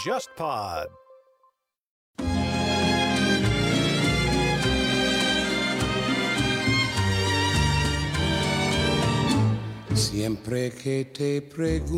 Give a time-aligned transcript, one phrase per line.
[0.00, 0.88] JustPod。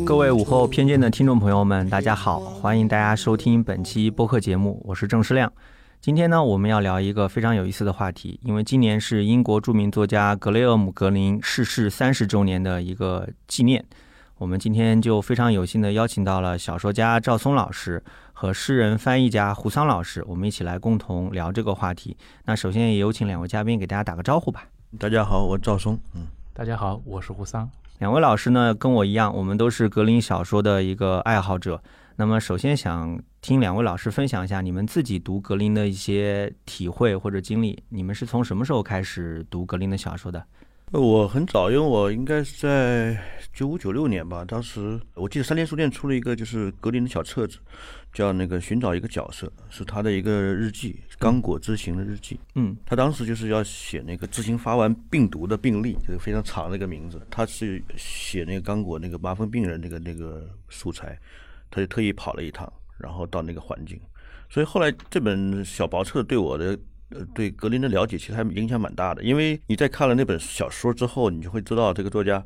[0.05, 5.51] 各位午后偏见的听众朋友们，大家好，欢迎大家收听本期播客节目，我是郑世亮。
[5.99, 13.83] 今天呢，我们要聊一个非常有意思的话题，因为今年是英国著名作家格雷厄姆·格林逝世三十周年的一个纪念。
[14.39, 22.15] 我们今天就非常有幸的邀请到了小说家赵松老师和诗人翻译家胡桑老师，我们一起来共同聊这个话题。
[22.45, 24.65] 那首先也有请两位嘉宾给大家打个招呼吧。
[24.99, 25.97] 大家好，我赵松。
[26.13, 27.67] 嗯，大家好，我是胡桑。
[27.97, 31.81] 两位老师呢，跟我一样，我们都是格林小说的一个爱好者。
[32.17, 37.81] 那么，首先想听两位老师分享一下你们自己读格林的一些体会或者经历。
[37.89, 40.43] 你们是从什么时候开始读格林的小说的？
[40.93, 43.21] 我很早，因为我应该是在
[43.53, 44.45] 九五九六年吧。
[44.45, 47.59] 当时我记得三联书店出了一个就是格林的小册子，
[48.13, 52.39] 叫那个寻找一个角色，是他的一个日记《刚果之行》的日记。
[52.55, 57.21] 嗯，他当时就是要写那个自行发完病毒的病例，就是非常长的一个名字。
[57.29, 61.19] 他是写那个刚果那个麻风病人那个那个素材，
[61.69, 63.99] 他就特意跑了一趟，然后到那个环境。
[64.49, 66.79] 所以后来这本小薄册对我的。
[67.09, 72.43] 呃，对格林的了解其实还影响蛮大的，因为你在看了那本小说之后，你就会知道这个作家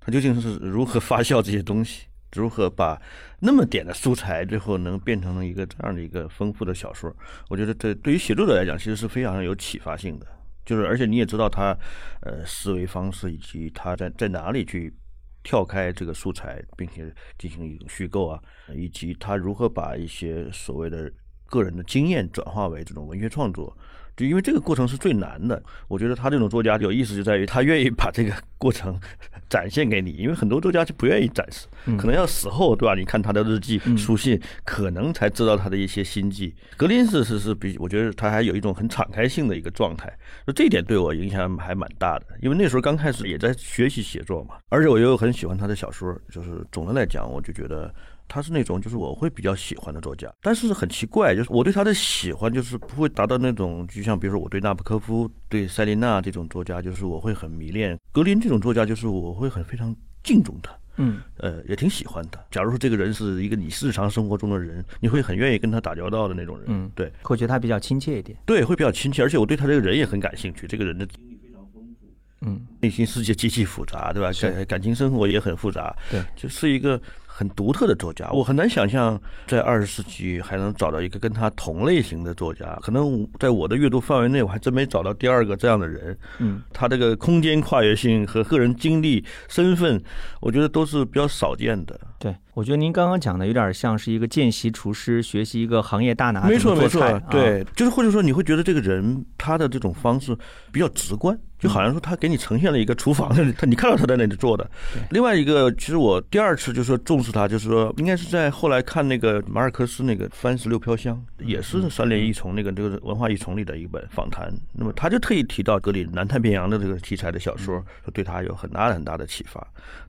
[0.00, 3.00] 他究竟是如何发酵这些东西，如何把
[3.40, 7.14] 那么点的素材最后能变成了一个这样的一个丰富的小说。
[7.48, 10.26] 我觉得这对于写作者来讲，其实是非常有启发性的。
[10.64, 11.76] 就是而且你也知道他
[12.22, 14.94] 呃思维方式以及他在在哪里去
[15.42, 18.40] 跳开这个素材，并且进行一种虚构啊，
[18.74, 21.12] 以及他如何把一些所谓的
[21.46, 23.76] 个人的经验转化为这种文学创作。
[24.16, 28.98] 就因为这个过程是最难的，我觉得他这种作家有意思就在于他愿意把这个过程
[29.50, 32.94] 展现给你，因为很多作家就不愿意展示，可能要死后对吧？
[32.94, 36.54] 你看他的日记、书信，可能才知道他的一些心迹。
[36.76, 40.12] 格林是是是比，我觉得他还有一种很敞开性的一个状态，
[40.46, 47.92] 那这一点对我影响还蛮大的，因为那时候刚开始也在学习写作嘛，而且我又很喜欢他的小说，就是总的来讲，我就觉得。
[48.26, 57.98] 他是那种就是我会比较喜欢的作家，但是很奇怪，就是我对他的喜欢就是不会达到那种，就像比如说我对纳博科夫、对塞琳娜这种作家，就是我会很迷恋。
[58.12, 62.40] 格林这种作家，就是我会很非常敬重他，嗯，呃，也挺喜欢他。
[62.50, 72.06] 假如说这个人是一个你日常生活中的人，你会很愿意跟他打交道的那种人，嗯，对，会觉得他比较亲切一点，对，会比较亲切，而且我对他这个人也很感兴趣，这个人的经历非常丰富，
[72.40, 74.30] 嗯，内心世界极其复杂，对吧？
[74.40, 77.00] 感感情生活也很复杂，对，就是一个。
[77.36, 82.78] 很独特的作家，我很难想象在二十世纪还能找到一个跟他同类型的作家。
[82.80, 86.16] 可能在我的阅读范围内，我还真没找到第二个这样的人。
[86.38, 90.00] 嗯，他这个空间跨越性和个人经历、身份，
[90.40, 91.98] 我觉得都是比较少见的。
[92.20, 97.00] 对，我觉得您刚刚讲的有点像是一个见习厨师学习一个行业大拿没错没错，
[97.30, 100.36] 对，啊、就是或者说你会觉得这个人他的这种方式
[100.72, 101.38] 比较直观。
[101.56, 104.70] 就好像说他给你呈现了一个厨房，他你看到他在那里做的。
[105.08, 111.16] 另外一个，其实我第二次就说重视他，就是说应该是在后来看那个马尔克斯那个《番石榴飘香》，
[111.46, 114.52] 也是三联一丛那个这个文化一丛里的一本访谈。
[114.74, 117.82] 那么他就特意提到格里南太平洋的这个题材的小说，
[118.12, 119.66] 对他有很大很大的启发。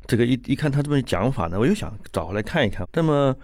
[0.07, 2.87] 这个一一看他这么讲法呢，我又想找回来看一看。
[2.93, 3.35] 那么。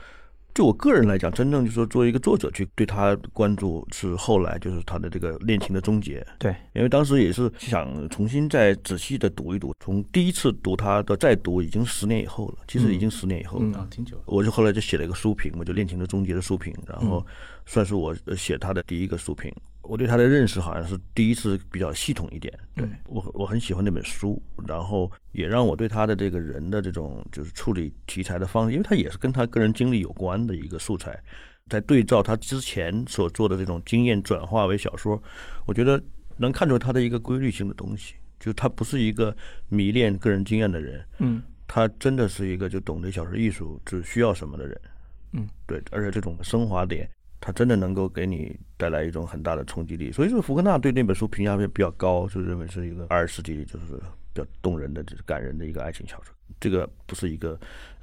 [0.54, 6.28] 就我个人来讲，真正就是说，作为一个作者去对他关注，是后来就是他的这个恋情的终结。
[6.38, 12.56] 对，因为当时也是想重新再仔细的读一读，从第一次读他的再读，已经十年以后了。
[12.68, 14.22] 其实已经十年以后了，啊，挺久。
[14.26, 17.26] 我就后来就写了一个书评，我就恋情的终结的书评，然后
[17.66, 19.50] 算是我写他的第一个书评。
[19.84, 22.88] 我对他的认识好像是第一次比较系统一点，对。
[23.06, 31.20] 我我很喜欢那本书，然后也让我对他的这个人的这种就是处理题材的方式，因为他也是跟他个人经历有关的一个素材，
[31.68, 35.22] 在对照他之前所做的这种经验转化为小说，
[35.66, 36.02] 我觉得
[36.38, 39.36] 能看出他的一个规律性的东西，就他不是一个
[39.68, 44.82] 迷恋个人经验的人，嗯，他真的是一个就懂得小说艺术只需要什么的人，
[45.34, 47.10] 嗯，对，而且这种升华点。
[47.44, 53.96] 他真的能够给你带来一种很大的冲击力，所以说福克纳对那本书评价比较高，就认为是一个二十世纪就是
[54.32, 56.32] 比较动人的、就是感人的一个爱情小说。
[56.60, 57.60] 这个不是一个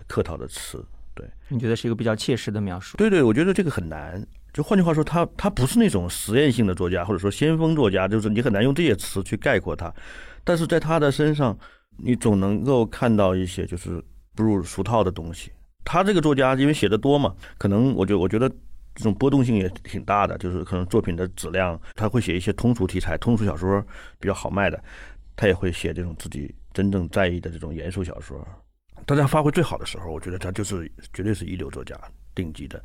[0.08, 1.24] 客套的词，对。
[1.46, 2.96] 你觉得是一个比较切实的描述？
[2.96, 4.26] 对对，我觉得这个很难。
[4.52, 9.94] 就换句话说，他他不是那种实验性的作家，或者说先锋作家，就是你很难用这些词去概括他。
[10.42, 11.56] 但是在他的身上，
[11.96, 14.02] 你总能够看到一些就是
[14.34, 15.52] 不入俗套的东西。
[15.84, 18.50] 他这个作家因为写的多嘛，可能我觉我觉得。
[18.98, 23.80] 这种波动性也挺大的，就是可能作品的质量，他会写一些通俗题材、通俗小说
[24.18, 24.82] 比较好卖的，
[25.36, 28.44] 他也会写这种自己真正在意的这种严肃小说。
[29.06, 31.94] 当他发挥最好的时候，我觉得他就是绝对是一流作家，
[32.34, 32.82] 顶级的。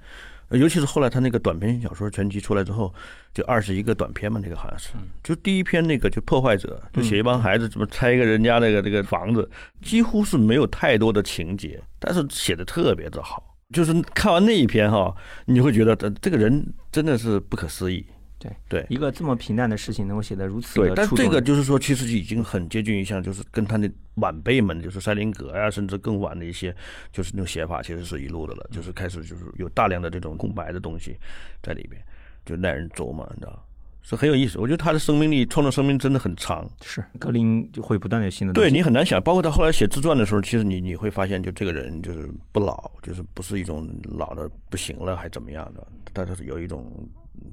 [0.49, 2.93] 呃尤其是后来他那个短篇小说全集出来之后，
[3.33, 4.89] 就二十一个短篇嘛，那个好像是，
[5.23, 9.49] 就第一篇那个就破坏者，就写一帮孩子怎么拆一个人家那个那个房子，
[9.81, 13.52] 几乎是没有太多的情节，但是写的特别的好。
[13.73, 15.13] 就是看完那一篇哈，
[15.45, 18.05] 你会觉得这这个人真的是不可思议。
[18.39, 18.85] 对对。
[18.89, 26.75] 一个这么平淡的事情能够写得如此对，但这个就是说，其实已经很接近于像，就是跟他的晚辈们，就是塞林格呀、甚至更晚的一些，
[27.11, 31.17] 就是那种写法，其实是一路的了，就是开始就是有大量的这种空白的东西
[31.61, 32.01] 在里边，
[32.45, 33.65] 就耐人琢磨，你知道，
[34.03, 34.59] 是很有意思。
[34.59, 36.69] 我觉得他的生命力、创作生命真的很长。
[36.83, 46.91] 是格林就会不断的有新的对你很难想，包括他后来写自传的时候，其实你你会发现，就这个人就是不老，就是不是一种老的不行了还怎么样的，但是有一种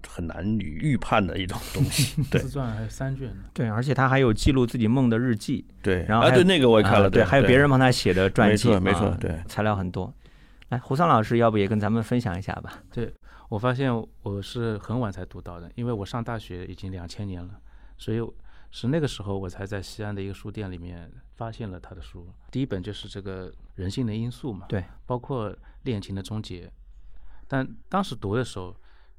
[0.07, 2.21] 很难以预判的一种东西。
[2.31, 3.45] 对自传还有三卷呢。
[3.55, 10.13] 对，而且他还有记录自己梦的日记，对，然后啊对那个我也看了，啊对，还有别人帮他写的传记，没错没错啊对材料很多。
[10.69, 12.81] 来，胡桑老师，要不也跟咱们分享一下吧？
[13.51, 13.93] 我发现
[14.23, 17.61] 我是很晚才读到的，因为我上大学已经两千年了，
[17.99, 18.23] 所以
[18.71, 22.33] 是那个时候我才在西安的一个书店里面发现了他的书。
[22.53, 25.53] 第一本就是这个人性的因素嘛，对，包括
[25.83, 26.73] 恋情的终结。
[27.49, 28.73] 但当时读的时候，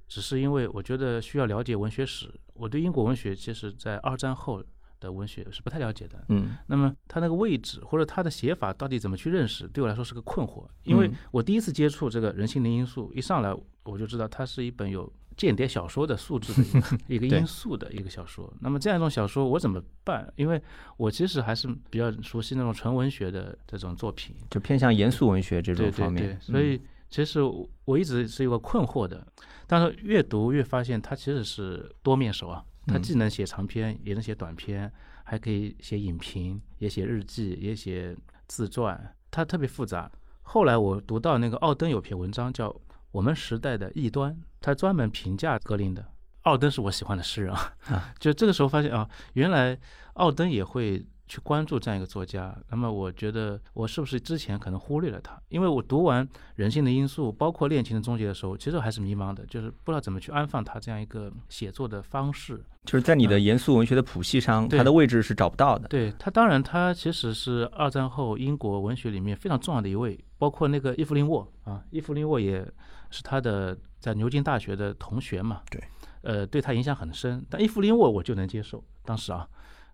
[0.07, 2.33] 只是因为我觉得需要了解文学史。
[2.53, 4.63] 我对英国文学其实在二战后
[5.01, 10.65] 的文学是不太了解的，嗯那么它那个位置或者它的写法到底怎么去认识，对我来说是个困惑。
[10.83, 13.53] 因为嗯我第一次接触这个人性的因素，一上来
[13.83, 18.53] 我就知道它是一本有间谍小说的素质的一个 一个因素的一个小说。
[18.61, 20.31] 那么这样一种小说我怎么办？
[20.35, 20.61] 因为
[20.97, 29.25] 我其实还是比较熟悉那种纯文学的这种作品，就偏向严肃文学这种方面，对，所以其实我我一直是有个困惑的，
[29.67, 34.91] 但是越读越发现它其实是多面手啊，它嗯既能写长篇，也能写短篇，
[35.23, 38.15] 还可以写影评，也写日记，也写
[38.47, 40.11] 自传，他特别复杂。
[40.41, 42.69] 后来我读到那个奥登有篇文章叫
[43.11, 46.05] 《我们时代的异端》，他专门评价格林的。
[46.41, 49.77] 奥登是我喜欢的诗人啊啊， 就这个时候发现啊，原来
[50.13, 52.53] 奥登也会去关注这样一个作家。
[52.69, 55.41] 那么我觉得我是不是之前可能忽略了他？
[55.47, 62.61] 因为我读完《人性的因素》，包括《恋情的终结》的时候，其实我还是迷茫的，就是不知道怎么去安放他这样一个写作的方式。
[62.83, 65.87] 就是在你的严肃文学的谱系上，对它的位置是找不到的。
[65.87, 72.69] 对他，当然他其实是二战后英国文学里面非常重要的一位，包括那个伊芙琳沃啊，伊芙琳沃也
[73.09, 75.61] 是他的在牛津大学的同学嘛。
[75.69, 75.81] 对，
[76.23, 77.45] 呃，对他影响很深。
[77.49, 79.47] 但伊芙琳沃我就能接受，当时啊，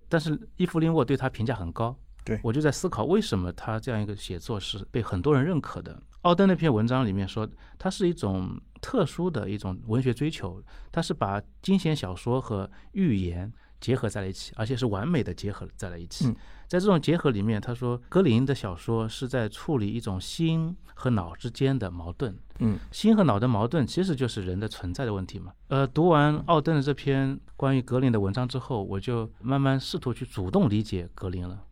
[0.09, 1.95] 但是伊芙琳沃对他评价很高。
[2.23, 5.97] 对我就在思考为什么他这样一个写作是被很多人认可的。
[6.23, 7.47] 奥登那篇文章里面说，
[7.79, 10.61] 它是一种特殊的一种文学追求，
[10.91, 16.27] 它是把惊险小说和寓言结合在了一起，而且是完美的结合在了一起。
[16.27, 16.35] 嗯
[16.67, 22.37] 在这种结合里面，他说格林的小说是在处理一种心和脑之间的矛盾。
[22.59, 25.53] 嗯，心和脑的矛盾其实就是人的存在的问题嘛。
[25.69, 31.63] 呃，读完奥登的这篇关于格林的文章之后，我就慢慢试图去主动理解格林了。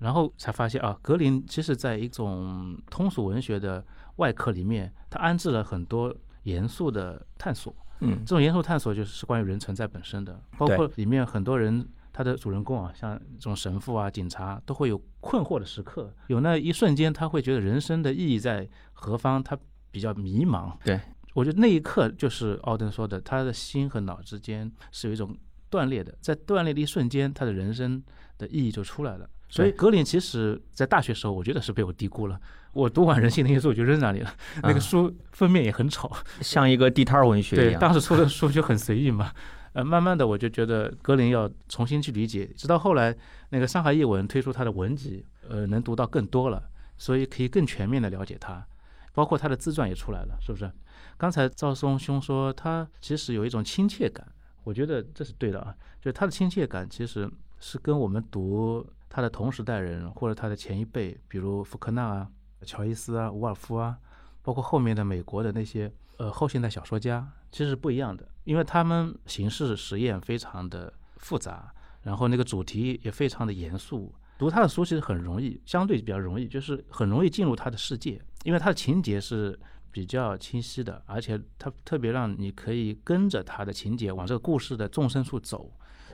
[0.00, 3.82] 然后才发现啊，格林其实在一种通俗文学的
[4.16, 7.74] 外壳里面，他安置了很多严肃的探索。
[8.02, 19.58] 嗯这种严肃探索就是关于人存在本身的，包括里面很多人他的主人公啊，像这种神父啊、警察，都会有困惑的时刻，有那一瞬间他会觉得人生的意义在何方，他
[19.90, 20.76] 比较迷茫。
[20.84, 21.00] 对，
[21.34, 25.36] 我觉得那一刻就是奥登说的，他的心和脑之间是有一种
[25.70, 28.02] 断裂的，在断裂的一瞬间，他的人生
[28.36, 29.28] 的意义就出来了。
[29.54, 32.40] 所以格林其实在大学时候，我觉得是被我低估了。
[32.72, 37.78] 我读完《人性的因素》我就扔那里了，那个书封面也很丑， 像一个地摊儿文学一对，样。
[37.80, 39.30] 当时出的书就很随意嘛。
[39.74, 43.14] 呃，慢慢的我就觉得格林要重新去理解，直到后来
[43.50, 46.62] 那个上海译文推出他的文集，呃，能读到更多了，
[46.96, 48.66] 所以可以更全面的了解他，
[49.12, 50.70] 包括他的自传也出来了，是不是？
[51.18, 54.26] 刚才赵松兄说他其实有一种亲切感，
[54.64, 57.30] 我觉得这是对的啊，就是他的亲切感其实
[57.60, 62.30] 是跟我们读他的同时代人或者他的前一辈，比如福克纳啊、
[62.62, 63.98] 乔伊斯啊、伍尔夫啊，
[64.40, 74.14] 包括后面的美国的那些呃后现代小说家，其实是不一样的，因为他们形式实验非常的复杂，然后那个主题也非常的严肃。
[74.38, 85.70] 读他的书其实很容易，相对比较容易，就是很容易进入他的世界，因为他的情节是比较清晰的，而且他特别让你可以跟着他的情节往这个故事的纵深处走，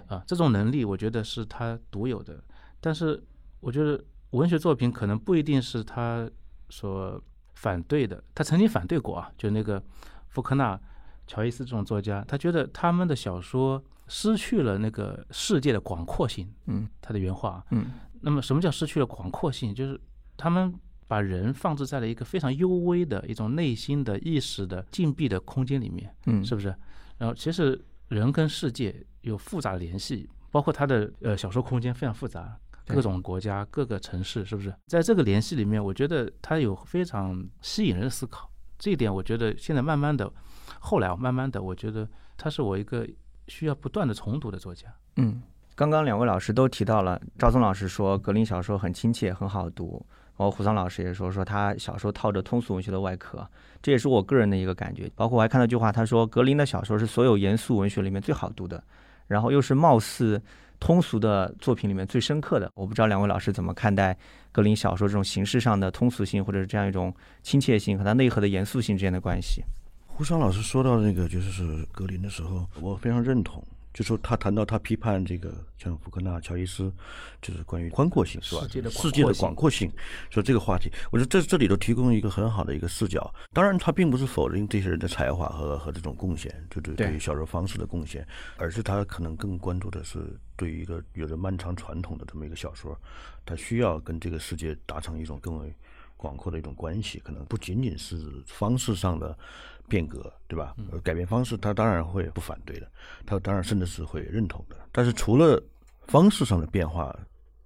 [0.09, 2.43] 啊，这种能力我觉得是他独有的。
[2.81, 3.23] 但是
[3.61, 6.29] 我觉得文学作品可能不一定是他
[6.69, 7.21] 所
[7.55, 9.83] 反对的，他曾经反对过啊，就那个
[10.29, 10.79] 福克纳、
[11.27, 16.53] 乔伊斯这种作家，他觉得他们的小说失去了那个世界的广阔性。
[16.67, 17.65] 嗯，他的原话。
[17.71, 17.87] 嗯，
[18.21, 19.75] 那么什么叫失去了广阔性？
[19.75, 20.01] 就是
[20.37, 20.73] 他们
[21.07, 26.69] 把人放置在了一个非常幽微的一种内心的意识的禁闭的空间里面，嗯，是不是？
[27.17, 34.75] 然后其实人跟世界有复杂的联系，包括他的呃小说空间非常复杂，对各种国家、各个城市，是不是？
[34.87, 40.31] 在这个联系里面，我觉得它有非常吸引人的思考，这一点我觉得现在慢慢的，
[40.81, 43.07] 后来啊慢慢的，我觉得他是我一个
[43.47, 44.87] 需要不断的重读的作家。
[45.17, 45.43] 嗯，
[45.75, 50.05] 刚刚两位老师都提到了，赵松老师说格林小说很亲切，很好读。
[50.37, 53.45] 然后胡桑老师也说说他小说套着通俗文学的外壳，
[53.83, 55.11] 这也是我个人的一个感觉。
[55.17, 58.81] 包括我还看到一句话，他说格林的小说是所有严肃文学里面最好读的，
[59.27, 60.41] 然后又是貌似
[60.81, 62.71] 通俗的作品里面最深刻的。
[62.75, 64.17] 我不知道两位老师怎么看待
[64.53, 69.63] 格林小说这种形式上的通俗性，或者是这样一种亲切性和它内核的严肃性之间的关系。
[70.07, 73.63] 胡商老师说到那个就是格林的时候，我非常认同。
[73.99, 76.89] 就说他谈到他批判这个像福克纳、乔伊斯，
[77.43, 78.63] 就是关于宽阔性是吧？
[78.63, 79.91] 世界的广阔性
[80.31, 83.35] 说这个话题，我觉得这这里头提供一个很好的一个视角。
[83.53, 88.25] 当然，他并不是否认这些人的才华和和这种贡献，就对对对于小说方式的贡献，
[88.57, 90.21] 而是他可能更关注的是
[90.55, 92.97] 对于一个有着漫长传统的这么一个小说，
[93.45, 95.75] 他需要跟这个世界达成一种更为
[96.17, 99.37] 广阔的一种关系，可能不仅仅是方式上的
[99.89, 100.75] 变革，对吧？
[100.93, 102.91] 呃改变方式，他当然会不反对的，
[103.27, 104.77] 他当然甚至是会认同的。
[104.93, 105.63] 但是除了
[106.07, 107.17] 方式上的变化，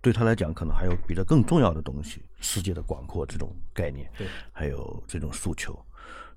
[0.00, 5.78] 对他来讲，可能还有比这更重要的东西——世界的广阔这种概念，对，还有这种诉求。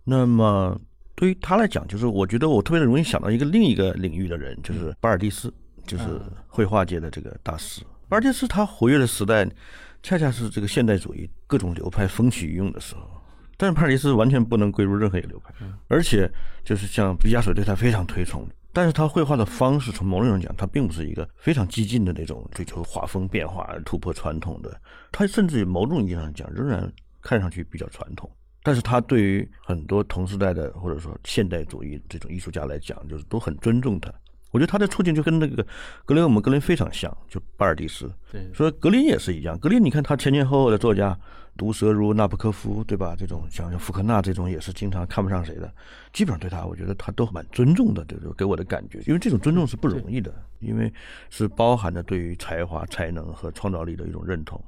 [0.03, 0.79] 那么
[1.15, 5.51] 对于他来讲，就是我觉得我特别容易想到一个另一个领域的人，就是巴尔蒂斯，
[5.87, 7.81] 就是绘画界的这个大师。
[8.07, 9.49] 巴尔蒂斯他活跃的时代，
[10.03, 13.14] 恰恰是这个现代主义各种流派风起云涌的时候。
[13.57, 15.53] 但是帕尔蒂斯完全不能归入任何一个流派，
[15.87, 16.29] 而且
[16.63, 24.79] 就是像毕加索对他非常推崇，但是他绘画的方式从某种上讲，他并不是一个非常激进的那种追求画风变化、突破传统的，
[25.11, 28.29] 他甚至于某种意义上讲，仍然看上去比较传统。
[28.61, 34.11] 但是他对于很多同时代的或者说现代主义这种艺术家来讲，就是都很尊重他。
[34.55, 35.61] 我觉得他的处境就跟那个
[36.05, 38.09] 格雷厄姆·格林非常像，就巴尔蒂斯。
[38.31, 41.17] 对，所以格林也是一样，格林你看他前前后后的作家，
[41.57, 43.17] 毒舌如纳博科夫，对吧？
[43.19, 45.69] 这种像像福克纳这种也是经常看不上谁的，
[46.13, 50.89] 基本上对他，我觉得他都蛮尊重的，就是给我的感觉，因为这种尊重是不容易的，因为
[51.29, 54.63] 是包含着对于才华、才能和创造力的一种认同。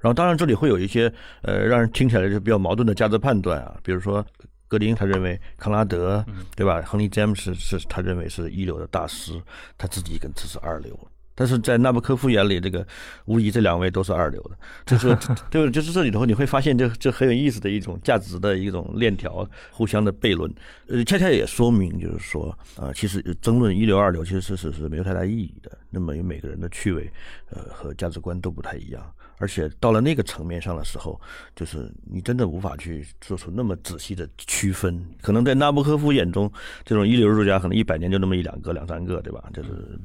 [0.00, 4.24] 然后，当然这里会有一些呃让人听起来就比较矛盾的价值判断啊，比如说
[4.68, 6.80] 格林他认为康拉德，对吧？
[6.82, 9.32] 亨利·詹姆斯是他认为是一流的大师，
[9.76, 10.96] 他自己跟这是二流。
[11.34, 12.84] 但是在纳博科夫眼里，这个
[13.26, 14.58] 无疑这两位都是二流的。
[14.84, 15.16] 就是
[15.48, 15.70] 对？
[15.70, 20.52] 就是这里头你会发现这，这很有意思的一种价值的一种链条，互相的悖论。
[20.88, 25.70] 呃，恰恰也说明，就是说，呃，其实争论一流二流，其实是是是没有太大意义的。
[25.90, 27.08] 那么，因为每个人的趣味，
[27.50, 29.14] 呃，和价值观都不太一样。
[29.38, 31.20] 而且到了那个层面上的时候，
[31.56, 35.02] 就是你真的无法去做出那么仔细的区分。
[35.22, 36.50] 可能在纳博科夫眼中，
[36.84, 39.44] 这种一流作家可能一百年就那么一两个、两三个，对吧？
[39.54, 39.98] 就是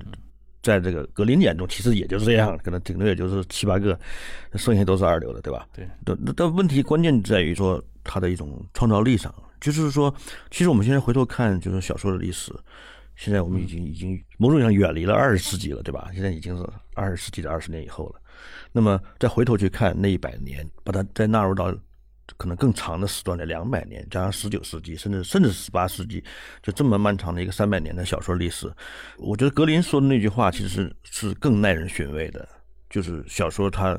[0.62, 4.00] 在这个格林眼中，其实也就是这样，可能顶多也就是七八个，
[4.56, 5.68] 剩下都是二流的，对吧？
[5.74, 5.88] 对。
[6.06, 10.14] 但但问题关键在于说他的一种创造力上，就是说，
[10.52, 12.54] 其实我们现在回头看，就是小说的历史。
[13.16, 16.10] 现在我们已经已经某种意义上远离了二十世纪了，对吧？
[16.14, 18.20] 现在已经是二十世纪的二十年以后了。
[18.74, 21.74] 那么再回头去看那一百年，把它再纳入到
[22.38, 26.24] 可能更长的时段的两百年，加上十九世纪，甚至甚至十八世纪，
[26.62, 28.74] 就这么漫长的一个三百年的小说历史，
[29.18, 32.48] 我觉得格林说的那句话其实是更耐人寻味的，
[32.90, 33.98] 就是小说它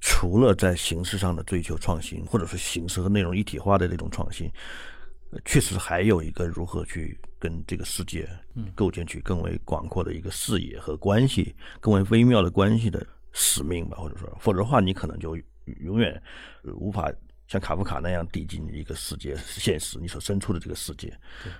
[0.00, 4.50] 除了在形式上的追求创新，或者说形式和内容一体化的这种创新，
[5.44, 8.28] 确实还有一个如何去跟这个世界
[8.74, 15.36] 构建起更为广阔的一个视野和关系，更为微妙的关系的使命吧，或者说，否则的话，你可能就
[15.80, 16.20] 永远
[16.74, 17.12] 无法
[17.48, 21.12] 像卡夫卡那样递进一个世界现实，你所身处的这个世界，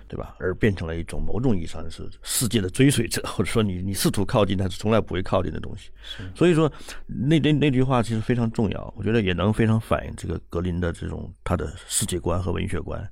[0.07, 0.35] 对吧？
[0.39, 5.91] 而变成了一种某种意义上是世界的追随者，或者说你你试图靠近，但是从来不会靠近的东西。
[6.35, 6.71] 所以说，
[7.05, 13.07] 那那那句话其实非常重要，我觉得也能非常反映这个格林的这种他的世界观和文学观。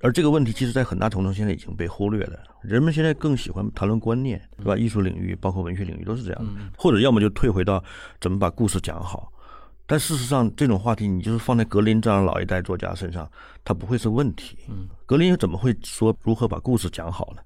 [0.00, 2.38] 而这个问题，其实在很大程度上现在已经被忽略了。
[2.62, 4.76] 人们现在更喜欢谈论观念，对吧？
[4.76, 6.50] 艺术领域，包括文学领域，都是这样的。
[6.76, 7.82] 或者要么就退回到
[8.20, 9.32] 怎么把故事讲好。
[9.86, 13.30] 但事实上，这种话题你就是放在格林这样老一代作家身上，
[13.64, 14.58] 他不会是问题。
[15.06, 17.42] 格林又怎么会说如何把故事讲好呢？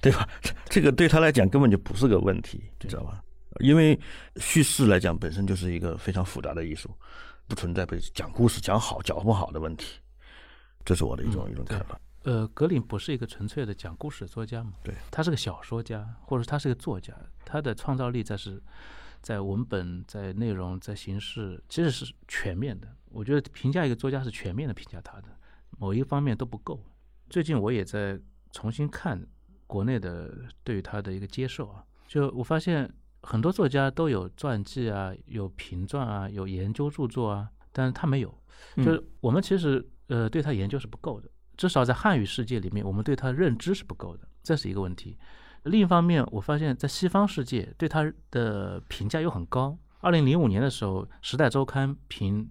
[0.00, 0.28] 对吧？
[0.68, 3.22] 这个对他来讲根本就不是个问题，你知道吧？
[3.60, 3.98] 因为
[4.36, 6.90] 叙事来讲本身就是一个非常复杂的艺术，
[7.46, 9.98] 不存在被讲故事讲好讲不好的问题。
[10.86, 12.00] 这是我的一种、一种看法。
[12.22, 14.72] 呃，格林不是一个纯粹的讲故事的作家嘛？
[14.82, 17.12] 对，他是个小说家，或者他是个作家，
[17.44, 18.62] 他的创造力在是，
[19.20, 22.88] 在文本、在内容、在形式，其实是全面的。
[23.10, 25.28] 我觉得评价一个作家是全面的评价他的，
[25.78, 26.80] 某一方面都不够。
[27.28, 28.20] 最近我也在
[28.52, 29.24] 重新看
[29.66, 38.36] 国内的对于他的一个接受啊，就我发现很多作家都有传记啊，有评传啊，有研究著作啊，但是他没有，
[38.76, 45.16] 就是我们其实呃对他研究是不够的，至少在汉语世界里面，我们对他认知是不够的，这是一个问题。
[45.64, 49.76] 另一方面，我发现，在西方世界对他的评价又很高。
[50.00, 52.48] 二零零五年的时候，《时代周刊》评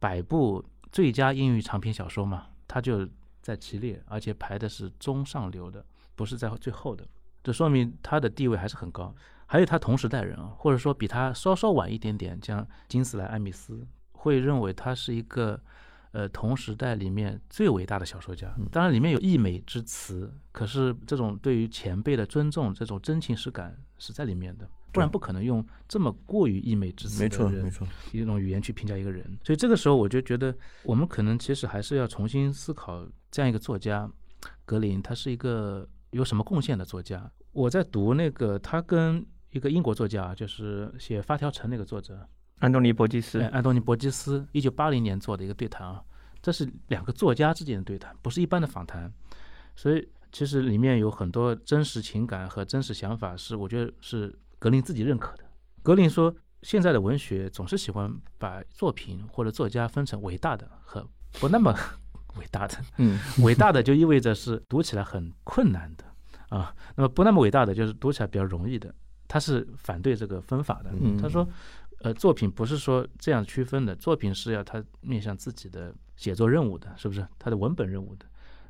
[0.00, 3.08] 百部最佳英语长篇小说嘛，他就
[3.40, 5.84] 在其列，而且排的是中上流的，
[6.16, 7.06] 不是在最后的。
[7.44, 9.14] 这说明他的地位还是很高。
[9.46, 15.60] 还有他同时代人啊，或者说比他稍稍晚一点点，像金斯莱·艾米斯，会认为他是一个。
[16.16, 29.38] 呃，同时代里面最伟大的小说家，当然里面有溢美之词，可是这种对于前辈的尊重，这种真情实感是在里面的，不然不可能用这么过于溢美之词没错，没错，一种语言去评价一个人。
[29.44, 34.10] 所以这个时候，我就觉得我们可能其实还是要重新思考这样一个作家，
[34.64, 37.30] 格林，他是一个有什么贡献的作家。
[37.52, 42.26] 我在读那个他跟一个英国作家，就是写《发条城》那个作者。
[42.58, 46.02] 安东尼·伯基斯，安东尼·伯基斯，一九八零年做的一个对谈啊，
[46.40, 49.12] 这是两个作家之间的对谈，不是一般的访谈，
[49.74, 55.44] 所以其实里面有很多真实情感和真实想法，是我觉得是格林自己认可的。
[55.82, 61.74] 格林说，现在的文学总是喜欢把作品或者作家分成伟大的和不那么
[62.40, 66.04] 伟大的，嗯， 伟大的就意味着是读起来很困难的
[66.56, 68.94] 啊，那么不那么伟大的就是读起来比较容易的，
[69.28, 71.18] 他是反对这个分法的，嗯。
[71.18, 71.46] 他说。
[71.98, 77.26] 呃，作品不是说这样区分的，作品是要他面向自己的写作任务的，是不是？
[77.38, 78.26] 他的文本任务的。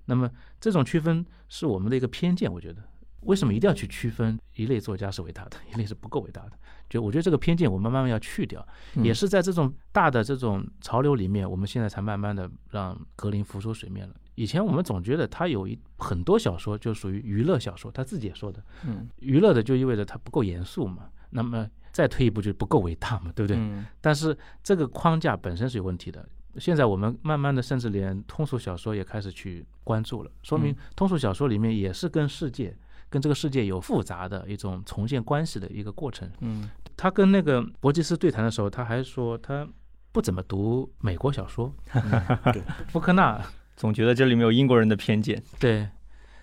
[0.06, 0.30] 那么
[0.60, 2.82] 这种区分是我们的一个偏见，我觉得。
[3.22, 6.52] 为什么一定要去区分一类作家是伟大的，一类是不够伟大的？
[6.88, 8.64] 就我觉得这个偏见，我们慢慢要去掉。
[9.02, 14.14] 也是在这种大的这种潮流里面，我们现在才慢慢的让格林浮出水面了。
[14.36, 21.08] 以前我们总觉得他有一很多小说就属于娱乐小说，他自己也说的，嗯，娱乐的就意味着他不够严肃嘛。
[21.30, 23.58] 那么再退一步就不够伟大嘛，对不对？
[24.00, 26.28] 但是这个框架本身是有问题的。
[26.58, 32.74] 现在我们慢慢的，甚至连通俗小说也开始去关注了，说明通俗小说里面也是跟世界、
[33.10, 36.30] 跟这个世界有复杂的一种重建关系的一个过程。
[36.40, 39.68] 嗯，他跟那个伯吉斯对谈的时候，他还说他
[40.12, 41.70] 不怎么读美国小说，
[42.88, 43.38] 福克纳
[43.76, 45.42] 总觉得这里面有英国人的偏见。
[45.60, 45.86] 对，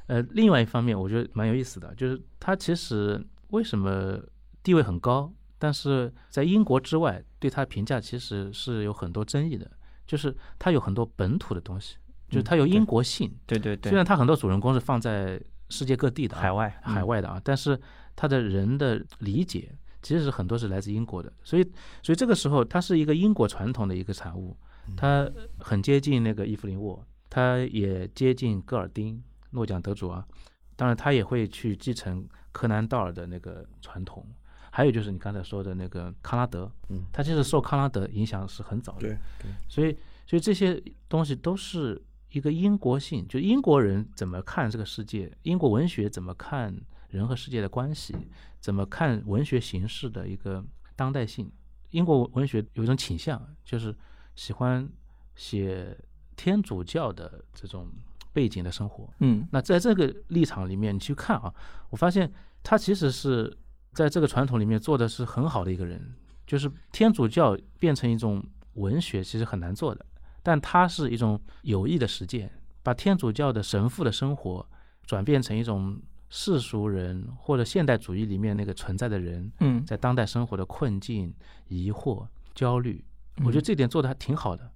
[0.05, 3.19] 呃，另外一方面我觉得蛮有意思的，就是他其实
[3.49, 4.19] 为什么
[4.63, 5.31] 地位很高？
[5.59, 9.69] 但是在英国之外，对他评价其实是有很多争议的，
[10.07, 11.97] 就是他有很多本土的东西，
[12.29, 13.33] 就是他有英国性。
[13.45, 13.89] 对对对。
[13.89, 17.79] 虽然他很多主人公是放在世界各地的海外海外的啊，但是
[18.15, 21.63] 他的人的理解其实是很多是来自英国的，所以
[22.01, 24.57] 所以这个时候他是一个英国传统的一个产物，
[24.97, 30.27] 他很接近那个伊芙琳沃，他也接近戈尔丁诺奖得主啊，
[30.75, 34.27] 当然他也会去继承柯南道尔的那个传统。
[34.75, 39.09] 还有就是你刚才说的那个康拉德，嗯，他其实受康拉德影响是很早的，对
[39.39, 46.75] 对，所以所以这些东西都是一个英国性，就英国人怎么看这个世界，英国文学怎么看
[47.09, 48.15] 人和世界的关系，
[48.59, 51.51] 怎么看文学形式的一个当代性。
[51.91, 53.95] 英国文学有一种倾向，就是
[54.35, 54.89] 喜欢
[55.35, 55.95] 写
[56.35, 57.87] 天主教的这种
[58.33, 61.53] 背景的生活，嗯，那在这个立场里面你去看啊，
[61.91, 62.33] 我发现
[62.63, 63.55] 他其实是。
[63.93, 66.13] 在这个传统里面做的是很好的一个人，
[66.47, 70.05] 就是天主教变成一种文学其实很难做的，
[70.41, 72.51] 但它是一种有益的实践，
[72.81, 74.67] 把天主教的神父的生活
[75.05, 81.33] 转变成一种世俗人或者现代主义里面那个存在的人，嗯，在当代生活的困境、
[81.67, 83.05] 疑惑、焦虑，
[83.45, 84.71] 我觉得这点做的还挺好的，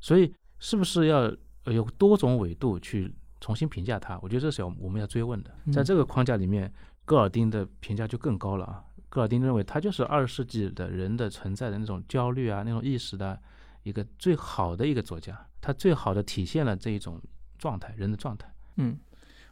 [0.00, 1.32] 所以是不是要
[1.66, 4.18] 有多种维度去重新评价他？
[4.20, 6.72] 我觉得这是要我们要追问的，在这个框架里面。
[7.06, 8.82] 戈尔丁的评价就更高了啊！
[9.08, 13.40] 戈尔丁认为他就是二十世纪的人的存在的那种焦虑啊，那种意识的
[13.84, 17.18] 一个最好的一个作家，他最好的体现了这一种
[17.56, 18.52] 状态，人的状态。
[18.76, 18.98] 嗯，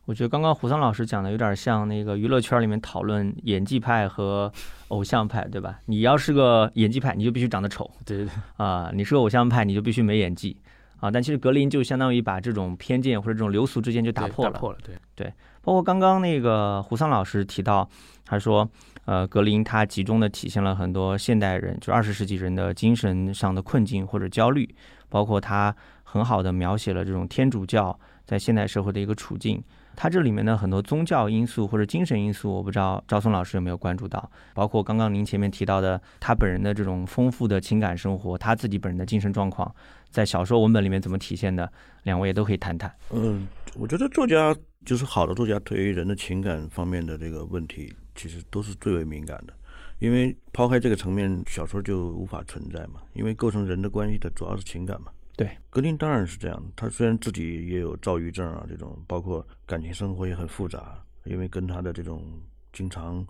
[0.04, 4.52] 我觉得刚刚胡桑老师讲的有点像那个娱乐圈里面讨论演技派和
[4.88, 5.80] 偶像派，对吧？
[5.86, 10.60] 你要是个演技派，你就必须长得丑，对对对，啊，你是个偶像派，你就必须没演技。
[10.98, 14.52] 啊，但其实格林就相当于把这种偏见或者这种流俗之间就打破了。
[14.52, 15.32] 打破了，对对。
[15.64, 17.88] 包括刚刚那个胡桑老师提到，
[18.24, 18.68] 他说，
[19.07, 24.68] 呃，格林他集中的体现了很多现代人，就二十世纪人的精神上的困境或者焦虑，
[25.09, 29.62] 包括他很好的描写了这种天主教在现代社会的一个处境。
[29.96, 39.72] 他这里面的很多宗教因素或者精神因素，我不知道赵松老师有没有关注到，包括刚刚您前面提到的他本人的这种丰富的情感生活，他自己本人的精神状况，
[40.11, 41.70] 在小说文本里面怎么体现的，
[42.03, 42.92] 两位也都可以谈谈。
[43.12, 43.46] 嗯，
[43.79, 44.53] 我觉得作家
[44.85, 49.55] 就是好的作家，对于人的情感方面的这个问题，其实都是最为敏感的。
[50.01, 53.01] 因为抛开这个层面，小说就无法存在嘛。
[53.14, 55.11] 因为构成人的关系的主要是情感嘛。
[55.37, 56.62] 对，格林当然是这样。
[56.77, 62.40] 他虽然自己也有躁郁症啊，这种包括感情生活也很复杂，因为跟他的这种
[62.73, 63.27] 经常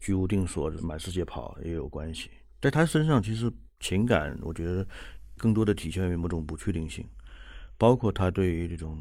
[0.00, 2.30] 居无定所、满世界跑也有关系。
[2.60, 4.86] 在他身上，其实情感我觉得
[5.36, 7.06] 更多的体现为某种不确定性，
[7.76, 8.98] 包括他对于这种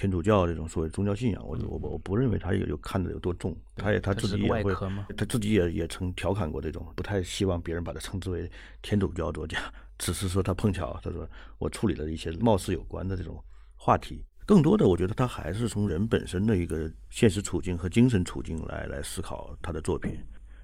[0.00, 4.74] 天主教这种所谓宗教信仰，我我我不认为他有有看得有多重，他也他自己也会，
[5.14, 9.58] 他自己也也曾调侃过这种，不太希望别人把他称之为天主教作家。
[9.98, 13.44] 只是说他碰巧，他说我处理了一些貌似有关的这种
[13.76, 20.18] 话题，更多的我觉得他还是从人本身的一个现实处境和精神处境来来思考他的作品，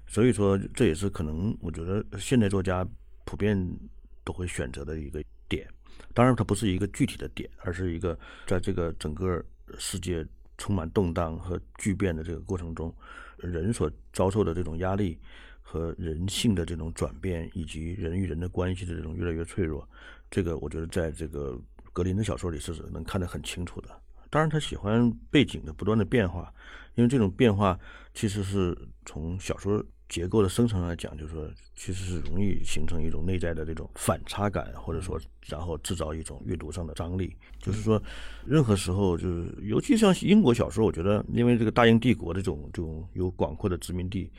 [0.07, 2.83] 所以说这也是可能我觉得现代作家
[3.23, 3.55] 普遍
[4.23, 5.67] 都会选择的一个点。
[6.17, 9.39] 当然，它不是一个具体的点，而是一个在这个整个
[9.77, 10.25] 世界
[10.57, 12.91] 充满动荡和巨变的这个过程中，
[13.37, 15.19] 人所遭受的这种压力。
[15.69, 19.85] 和人性的这种转变，以及人与人的关系的这种越来越脆弱，
[20.31, 21.59] 这个我觉得在这个
[21.91, 23.89] 格林的小说里是能看得很清楚的。
[24.29, 26.53] 当然，他喜欢背景的不断的变化，
[26.95, 27.77] 因为这种变化
[28.13, 28.73] 其实是
[29.05, 37.35] 从小说结构的生成来讲，就是说其实是容易形成一种内在的这种反差感，或者说然后制造一种阅读上的张力。
[37.59, 38.01] 就是说，
[38.45, 44.31] 任何时候就是，尤其像英国小说，我觉得因为这个大英帝国这种这种有广阔的殖民地。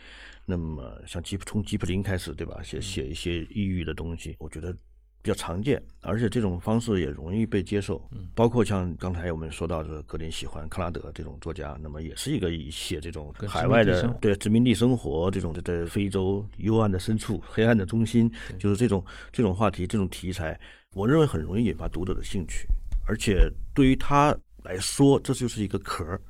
[0.50, 2.62] 那么像吉普从吉普林开始，对吧？
[2.62, 4.74] 写写一些异域的东西，我觉得
[5.20, 8.00] 比较常见，而且这种方式也容易被接受。
[8.34, 20.58] 包括像刚才我们说到的格林喜欢克拉德这种作家，那么也是一个写这种海外的对殖民地生活这种在非洲幽暗的深处、黑暗的中心，就是这种这种话题、这种题材，
[20.94, 22.66] 我认为很容易引发读者的兴趣。
[23.06, 26.20] 而且对于他来说，这就是一个壳儿，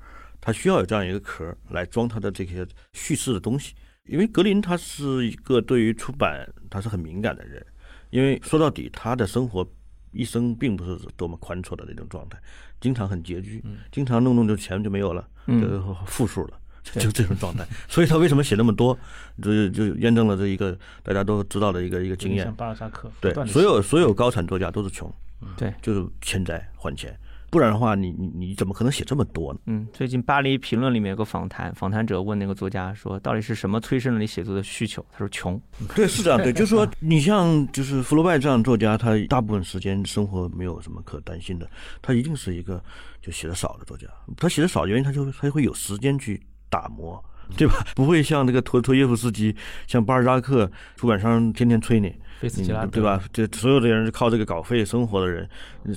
[0.40, 3.74] 他需要有这样一个壳儿来装他的这些叙事的东西。
[4.06, 7.64] 因为格林他是一个对于出版他是很敏感的人，
[8.10, 9.66] 因为说到底他的生活
[10.12, 12.38] 一生并不是多么宽绰的那种状态，
[12.80, 16.58] 经常很拮据，经常弄弄就钱就没有了，就负数了，
[16.98, 17.66] 就这种状态。
[17.88, 18.98] 所以他为什么写那么多，
[19.42, 22.52] 就就验证了这一个大家都知道的一个一个经验。
[22.54, 25.12] 巴尔扎克对所有所有高产作家都是穷，
[25.56, 27.18] 对，就是欠债还钱。
[27.50, 29.60] 不然的话，你你你怎么可能写这么多呢？
[29.66, 35.60] 嗯，最近《巴黎评论》里面有个访谈，访谈者问那个作家说：“到底是什么催生了你写作的需求？”他说：“穷。”
[35.96, 36.38] 对，是这样。
[36.38, 41.68] 对， 就是说，你像就是福楼拜这样作家，他大部分时间生活没有什么可担心的，
[42.02, 42.82] 他一定是一个
[43.22, 44.06] 就写的少的作家。
[44.36, 47.22] 他写的少，因为他就他会有时间去打磨，
[47.56, 47.82] 对吧？
[47.94, 49.56] 不会像那个托托耶夫斯基、
[49.86, 52.14] 像巴尔扎克，出版商天天催你。
[52.40, 53.20] 对吧？
[53.32, 55.48] 这所有的人是靠这个稿费生活的人，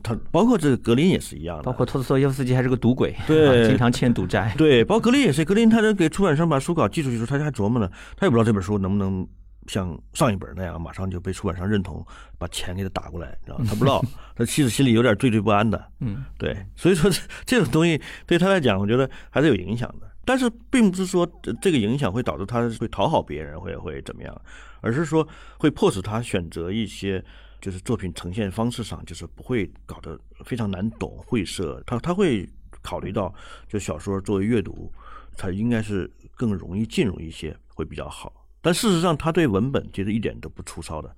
[0.01, 1.63] 他包括这个格林也是一样的。
[1.63, 4.53] 包括托斯托耶夫斯基还是个赌鬼，对，经常欠赌债。
[4.57, 5.45] 对，包括格林也是。
[5.45, 9.27] 格林他在给出版商把书稿寄出去的时候，他还琢磨呢，他也不知道这本书能不能
[9.67, 12.03] 像上一本那样马上就被出版商认同，
[12.37, 14.03] 把钱给他打过来，知道他不知道，
[14.35, 15.83] 他其实心里有点惴惴不安的。
[15.99, 16.55] 嗯，对。
[16.75, 17.11] 所以说
[17.45, 20.07] 这种东西对他来讲，我觉得还是有影响的。
[20.23, 21.27] 但是并不是说
[21.61, 24.41] 这个影响会导致他会讨好别人，会会怎么样。
[24.81, 25.25] 而是说
[25.57, 27.23] 会迫使他选择一些，
[27.61, 31.81] 就是作品呈现方式上，就是不会搞得非常难懂晦涩。
[31.85, 32.47] 他他会
[32.81, 33.33] 考虑到，
[33.67, 34.91] 就小说作为阅读，
[35.37, 38.45] 它应该是更容易进入一些会比较好。
[38.61, 41.15] 但事实上，他对文本其实一点都不粗糙的。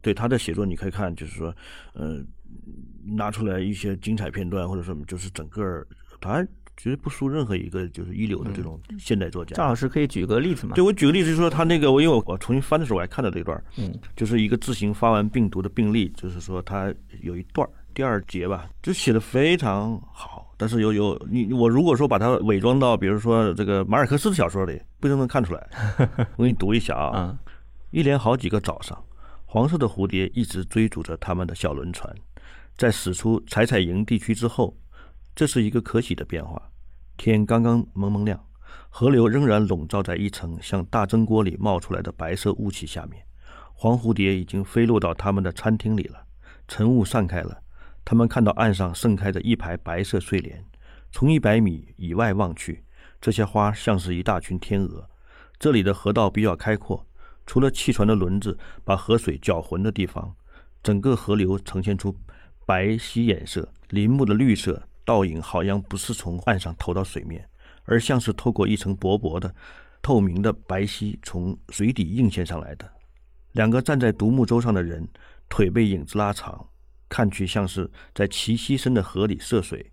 [0.00, 1.54] 对他的写作，你可以看，就是说，
[1.94, 2.20] 呃，
[3.04, 5.86] 拿出来一些精彩片段，或者什么，就是整个
[6.20, 6.44] 他。
[6.76, 9.54] 其实不输任何一个就是一流的这种现代作家。
[9.54, 10.74] 赵老师可以举个例子吗？
[10.74, 25.68] 对，我举个例子，就是说他那个，我因为我我重新翻的时候，我还看到这一段，嗯，就是一个自行发完病毒的病例，就是说他有一段第二节吧，就写的非常好，但是有有你我如果说把它伪装到比如说这个马尔克斯的小说里，不一定能看出来。
[26.36, 27.38] 我给你读一下啊，
[27.90, 28.98] 一连好几个早上，
[29.44, 32.12] 黄色的蝴蝶一直追逐着他们的小轮船，
[32.76, 34.76] 在驶出采采营地区之后。
[35.34, 36.60] 这是一个可喜的变化。
[37.16, 38.44] 天刚刚蒙蒙亮，
[38.90, 43.22] 河流仍然笼罩在一层像大蒸锅里冒出来的白色雾气下面。
[43.72, 46.24] 黄蝴蝶已经飞落到他们的餐厅里了。
[46.68, 47.62] 晨雾散开了，
[48.04, 50.64] 他们看到岸上盛开着一排白色睡莲。
[51.10, 52.84] 从一百米以外望去，
[53.20, 55.08] 这些花像是一大群天鹅。
[55.58, 57.06] 这里的河道比较开阔，
[57.46, 60.34] 除了汽船的轮子把河水搅浑的地方，
[60.82, 62.16] 整个河流呈现出
[62.64, 63.72] 白皙颜色。
[63.88, 67.48] 林木的绿色倒影好像不是从岸上投到水面，
[67.84, 69.54] 而像是透过一层薄薄的、
[70.00, 72.90] 透明的白皙从水底映现上来的。
[73.52, 75.06] 两个站在独木舟上的人，
[75.48, 76.68] 腿被影子拉长，
[77.08, 79.92] 看去像是在齐膝深的河里涉水。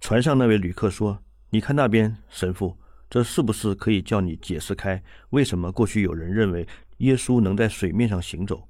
[0.00, 1.18] 船上那位旅客说
[1.48, 2.76] ：“你看那边，神父，
[3.08, 6.68] 这是不是可以叫你解释开，为什么过去有人认为
[6.98, 8.68] 耶稣能在水面上行走？”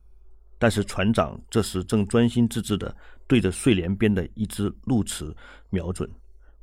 [0.59, 2.95] 但是船长这时正专心致志地
[3.27, 5.35] 对着睡莲边的一只鹿池
[5.71, 6.11] 瞄准，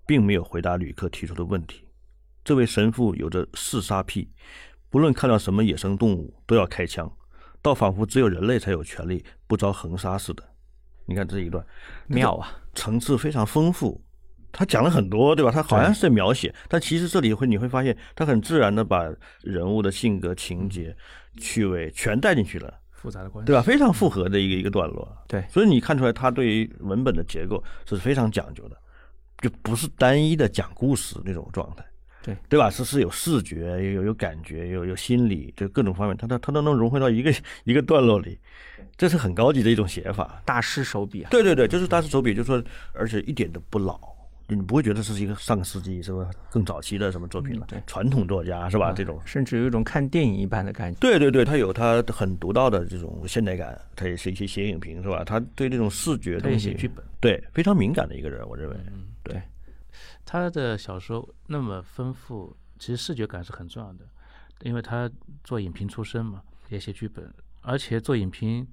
[0.06, 1.88] 并没有回答旅客提出的问题。
[2.44, 4.30] 这位神父有着嗜杀癖，
[4.90, 7.12] 不论看到什么野生动物都要开枪。
[7.62, 10.44] 倒仿佛只有人类才有权利不遭横杀似的。
[11.06, 11.64] 你看这一段，
[12.08, 14.04] 妙啊，层次非常丰富。
[14.52, 15.52] 他讲了很多，对吧？
[15.52, 19.04] 他好像是在描写，但其实这里会你会发现，他很自然的把
[19.42, 20.98] 人物的性格、情节、
[21.38, 23.62] 趣味全带进去了，复杂的关系，对吧？
[23.62, 25.08] 非常复合的一个一个段落。
[25.28, 28.78] 对，所以你看出来，他对于文本的结构是非常讲究的，
[29.40, 31.84] 就不是单一的讲故事那种状态。
[32.24, 32.70] 对对吧？
[32.70, 37.34] 是是有视觉，有有感觉，有有心理，就各种方面，他他他都能融汇到一个
[37.64, 38.38] 一个段落里，
[38.96, 40.40] 这是很高级的一种写法。
[40.46, 41.30] 大师手笔啊！
[41.32, 44.00] 对对对，就是大师手笔，就是说，而且一点都不老，
[44.56, 46.30] 你不会觉得这是一个上个世纪是吧？
[46.50, 47.66] 更早期的什么作品了？
[47.68, 48.92] 对，传统作家是吧？
[48.94, 51.00] 这种甚至有一种看电影一般的感觉。
[51.00, 55.24] 对对对，他有他很独到的这种现代感，他也是一些写影评是吧？
[55.24, 58.76] 他对这种视觉东西，写剧本，对非常敏感的一个人，我认为。
[58.88, 59.42] 嗯，对。
[60.26, 62.56] 他的小说那么丰富。
[62.80, 64.00] 其实视觉感是很重要的，
[64.64, 65.08] 因为他
[65.44, 68.68] 做影评出身嘛，也写剧本，而且做影评，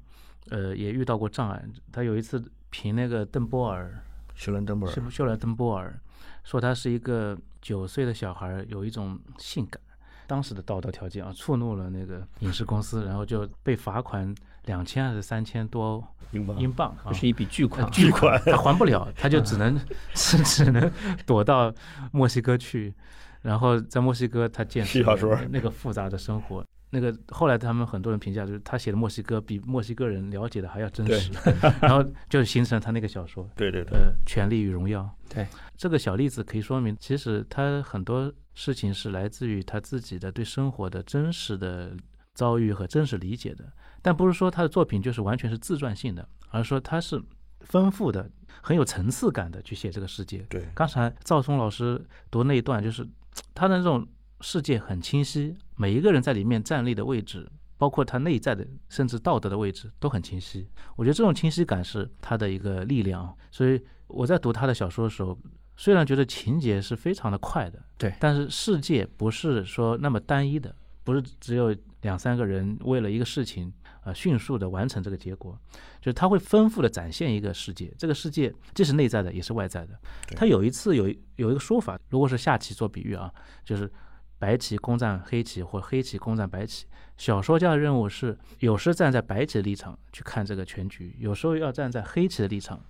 [0.48, 1.62] 呃，也遇到过障碍。
[1.92, 4.02] 他有一次评那个邓波尔，
[4.38, 6.00] 休伦登波尔，是休伦登波尔，
[6.44, 9.82] 说他是一个九岁的小孩，有一种性感。
[10.28, 14.32] 当时的道德条件啊，触怒了那个影视公司，然后就被罚款
[14.66, 19.76] 两千还是三千多英镑，英镑啊，是一笔巨款，巨款，他还不了，他就只能
[20.14, 20.88] 是只能
[21.26, 21.74] 躲到
[22.12, 22.94] 墨西哥去。
[23.42, 25.02] 然后在墨西哥，他见识
[25.50, 26.64] 那个复杂的生活。
[26.90, 31.30] 那个后来他们很多人评价，就是他写的墨西哥比墨西哥人了解的还要真实。
[31.82, 33.48] 然后就形成他那个小说。
[33.54, 33.98] 对对对。
[33.98, 35.08] 呃，权力与荣耀。
[35.28, 35.46] 对。
[35.76, 41.96] 这个小例子可以说明，其实他很多事情是来自于他自己的对生活的真实的
[42.34, 43.64] 遭遇和真实理解的。
[44.00, 47.22] 但不是说他的作品就是完全是自传性的，而是说他是
[47.60, 48.30] 丰富的、
[48.62, 50.38] 很有层次感的去写这个世界。
[50.48, 50.66] 对。
[50.74, 53.06] 刚才赵松老师读那一段就是。
[53.54, 54.04] 他的那种
[54.40, 60.68] 世界很清晰，每一个人在里面站立的位置，包括他内在的甚至道德的位置都很清晰。
[60.96, 63.36] 我觉得这种清晰感是他的一个力量。
[63.50, 65.38] 所以我在读他的小说的时候，
[65.76, 70.74] 虽然觉得情节是非常的快的，对，但是世界不是说那么单一的，
[71.04, 73.72] 不是只有两三个人为了一个事情。
[74.04, 75.58] 啊，迅速的完成这个结果，
[76.00, 80.00] 就是他会丰富的展现一个世界，这个世界既是内在的，也是外在的。
[80.34, 83.30] 他有一次有有一个说法，如果是下棋做比喻啊，
[83.64, 83.90] 就是
[84.38, 92.80] 白棋攻占黑棋或黑棋攻占白棋，小说家的任务是有时站在白棋的立场去看这个全局，有时候要站在黑棋的立场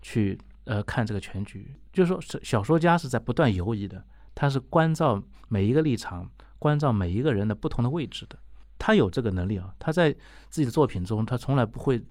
[0.00, 1.74] 去呃看这个全局。
[1.92, 4.02] 就是说，小说家是在不断游移的，
[4.34, 8.38] 他是关照每一个立场，关照每一个人的不同的位置的。
[8.76, 9.72] 他有这个能力啊！
[9.78, 10.12] 他在
[10.50, 12.02] 自己的作品中，他从来不会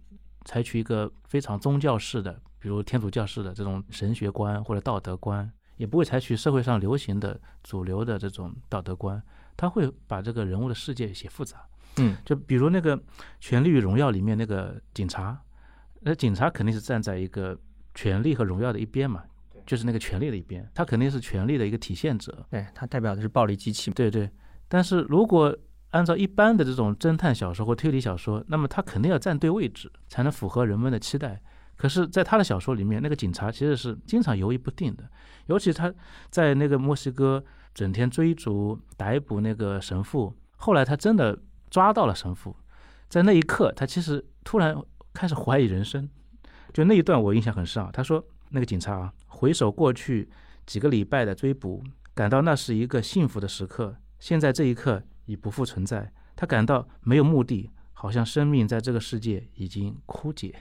[0.45, 5.51] 采取一个非常宗教式的，比如天主教式的这种神学观或者道德观，
[5.84, 9.22] 也不会采取社会上流行的主流的这种道德观。
[9.58, 11.58] 他会把这个人物的世界写复杂。
[11.98, 12.98] 嗯，就比如那个
[13.41, 15.38] 《权力与荣耀》里面那个警察，
[16.00, 17.60] 那警察肯定是站在一个
[17.93, 19.24] 权力和荣耀的一边嘛，
[19.65, 22.46] 就是那个权力的一边，他肯定是权力的一个体现者。
[22.50, 23.91] 对他代表的是暴力机器。
[23.91, 24.30] 对对，
[24.69, 25.54] 但是如果
[25.89, 31.41] 按照一般的这种侦探小说或推理小说，那么他肯定要站对位置，才能符合人们的期待。
[31.76, 35.04] 可是，在他的小说里面，那个警察其实是经常犹豫不定的，
[35.48, 35.94] 尤其他
[36.30, 41.38] 在那个墨西哥整天追逐、逮捕那个神父，后来他真的
[41.70, 42.56] 抓到了神父，
[43.10, 44.76] 在那一刻，他其实突然
[45.14, 46.10] 开始怀疑人生。
[46.74, 47.90] 就那一段，我印象很深啊。
[47.92, 50.30] 他说，那个警察啊，回首过去
[50.66, 51.84] 几个礼拜的追捕，
[52.14, 53.96] 感到那是一个幸福的时刻。
[54.20, 55.04] 现在这一刻。
[55.26, 60.54] 已不复存在，他感到没有目的，好像生命在这个世界已经枯竭。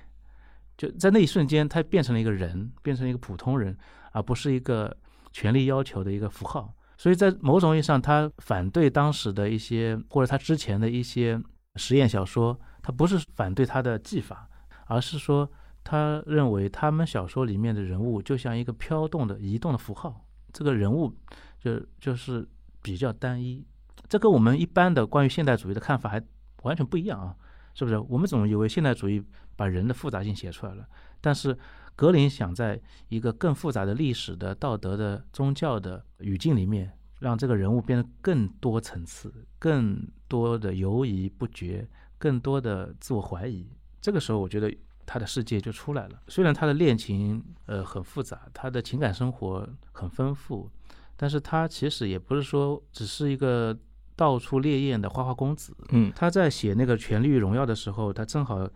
[0.77, 3.77] 就在那一瞬间，他变成了一个人，变成了一个普通人，
[4.13, 4.97] 而不是一个
[5.33, 6.75] 权力要求的一个符号。
[6.99, 11.41] 所以在某种意义上，他反对当时的一些或者他之前的一些
[11.77, 14.49] 实验小说，他不是反对他的技法，
[14.87, 15.51] 而是说
[15.83, 21.13] 他认为他们小说里面的人物就像一个飘动的、移动的符号，这个人物
[21.59, 22.49] 就就是
[22.81, 23.65] 比较单一。
[24.09, 26.23] 这跟我们一般的关于现代主义的看法还
[26.63, 27.35] 完全不一样啊，
[27.75, 27.99] 是不是？
[27.99, 29.25] 我们总以为现代主义
[29.57, 30.87] 把人的复杂性写出来了，
[31.21, 31.57] 但是
[31.95, 41.87] 格林想在一个更复杂的历史的、道德的、宗教的语境里面，让这个人物变得更多层次、更多的犹疑不决、
[42.19, 43.69] 更多的自我怀疑。
[44.01, 46.23] 这个时候，我觉得他的世界就出来了。
[46.29, 50.71] 虽然他的恋情呃很复杂，他的情感生活很丰富，
[51.17, 53.77] 但是他其实也不是说只是一个
[54.17, 55.77] 到处烈焰的花花公子。
[55.91, 58.69] 嗯他在写那个《权力与荣耀》的时候，他正好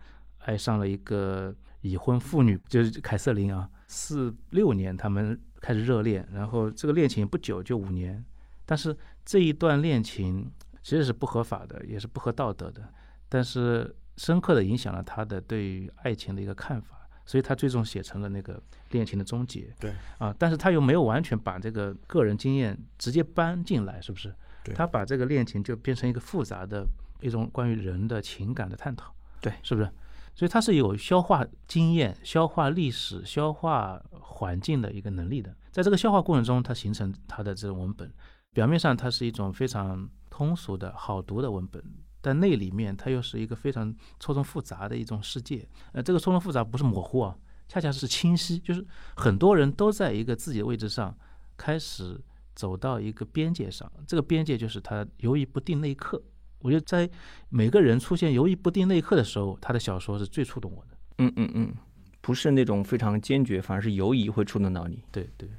[0.47, 3.69] 爱上了一个已婚妇女，就是凯瑟琳啊。
[3.87, 8.23] 四六年他们开始热恋，然后这个恋情不久就五年，
[8.65, 10.49] 但是这一段恋情
[10.81, 12.81] 其实是不合法的，也是不合道德的，
[13.29, 19.73] 但是深刻的影响了他的对于爱情的一个看法，所以他最终写成了那个恋情的终结。
[19.79, 24.33] 对啊，但是他又没有完全把这个个人经验直接搬进来，是不是？
[24.63, 26.85] 对他把这个恋情就变成一个复杂的
[27.21, 29.89] 一种关于人的情感的探讨，对是不是？
[30.37, 35.51] 所以他是有消化经验、消化历史、消化环境的一个能力的。
[35.71, 38.13] 在这个消化过程中，它形成它的这种文本。
[38.53, 41.83] 表面上它是一种非常通俗的好读的文本，
[42.21, 45.67] 但那里面它又是一个非常错综复杂的一种世界。
[45.91, 47.35] 呃，这个错综复杂不是模糊啊，
[47.67, 51.17] 恰恰是清晰，就是很多人都在一个自己的位置上，
[51.57, 52.19] 开始
[52.53, 53.91] 走到一个边界上。
[54.05, 56.21] 这个边界就是他犹豫不定那一刻。
[56.59, 57.09] 我觉得在
[57.49, 60.97] 每个人出现犹豫不定那一刻的时候，他的小说是最触动我的。
[61.19, 61.73] 嗯嗯嗯，
[62.21, 65.03] 不是那种非常坚决，反而是犹疑会触动到你。
[65.11, 65.49] 对对，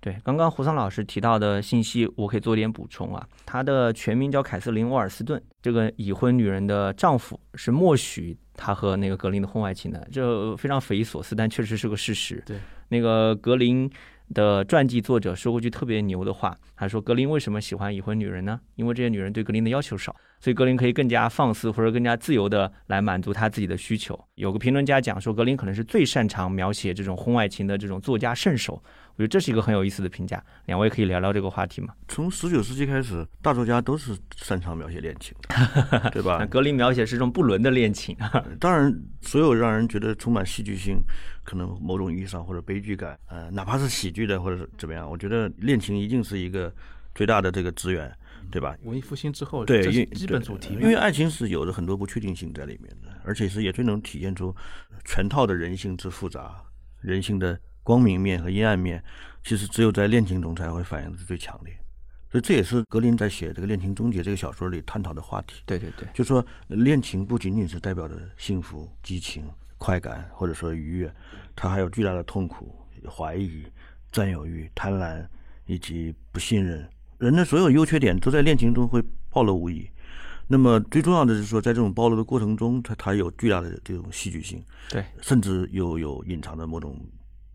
[0.00, 3.28] 对，刚刚胡桑老师提到的信息，我可以做点补充啊。
[3.44, 12.42] 他的全名叫凯瑟琳·沃尔斯顿，这个已婚女人的丈夫是默许她和那个格林的婚外情的，这非常匪夷所思，但确实是个事实。
[12.46, 13.88] 对，那个格林
[14.34, 18.60] 的传记作者说过句特别牛的话，他说格林为什么喜欢已婚女人呢？
[18.74, 24.18] 因为这些女人对格林的要求少，所以格林可以更加放肆或者更加自由的来满足他自己的需求。
[24.34, 28.82] 有个评论家讲说，格林可能是最擅长描写这种婚外情的这种作家圣手。
[29.16, 31.94] 我觉得这是一个很有意思的评价，两位可以聊聊这个话题吗？
[32.06, 35.34] 从十九世纪开始，大作家都是擅长描写恋情，
[36.12, 36.44] 对吧？
[36.46, 38.14] 格林描写是一种不伦的恋情，
[38.60, 40.98] 当然，所有让人觉得充满戏剧性，
[41.44, 46.70] 可能某种意义上或者悲剧感，呃，哪怕是喜剧的或者是怎么样，我觉得恋情一定是一个
[47.14, 48.14] 最大的这个资源，
[48.50, 48.76] 对吧？
[48.82, 50.82] 文艺复兴之后，对，因为基本主题嘛。
[50.82, 54.54] 因为爱情是有着很多不确定性在里面的，而且是也最能体现出
[55.06, 56.62] 全套的人性之复杂，
[57.00, 59.00] 人性的光明面和阴暗面，
[59.44, 61.72] 其实只有在恋情中才会反映的最强烈。
[62.28, 65.62] 所以这也是格林在写这个《恋情终结》这个小说里探讨的话题。
[65.64, 69.44] 对对对，就说呃恋情不仅仅是代表着幸福、激情、
[69.78, 71.14] 快感，或者说愉悦，
[71.54, 72.74] 它还有巨大的痛苦、
[73.08, 73.64] 怀疑、
[74.10, 75.24] 占有欲、贪婪
[75.66, 76.84] 以及不信任。
[77.18, 79.88] 人的所有优缺点都在恋情中会暴露无遗。
[80.48, 87.00] 那么最重要的是说，在这种暴露的过程中，它它有巨大的这种戏剧性，对，甚至有有隐藏的某种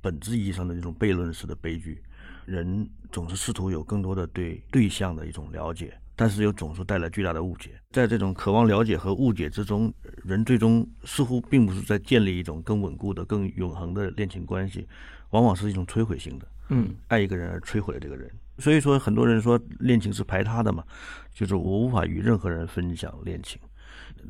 [0.02, 2.02] 本质意义上的这种悖论式的悲剧。
[2.46, 7.80] 人总是试图有更多的对对象的一种了解，但是又总是带来巨大的误解。
[7.92, 14.88] 在这种渴望了解和误解之中，人最终似乎并不是在建立一种更稳固的、更永恒的恋情关系，
[15.30, 16.48] 往往是一种摧毁性的。
[16.70, 18.30] 嗯，爱一个人而摧毁了这个人。
[18.58, 20.84] 所以说，很多人说恋情是排他的嘛，
[21.34, 23.60] 就是我无法与任何人分享恋情，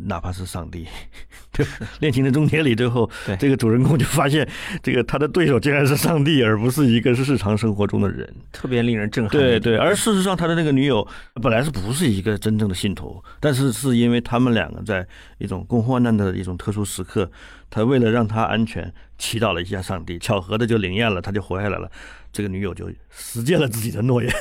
[0.06, 0.88] 哪怕是上帝。
[1.52, 1.66] 对，
[2.00, 4.48] 恋情的终结里，最后这个主人公就发现，
[4.82, 8.34] 这个他的对手竟然是上帝，而不是一个日常生活中的人。
[8.52, 9.32] 特别令人震撼。
[9.32, 11.06] 对对，而事实上，他的那个女友
[11.42, 15.06] 本来是不是一个真正的信徒，但是是因为他们两个在
[15.40, 17.30] 一种共患难的一种特殊时刻，
[17.70, 21.92] 他为了让他安全，祈祷了一下上帝，巧合的就灵验了，他就活下来了。
[22.32, 24.34] 这个女友就实践了自己的诺言，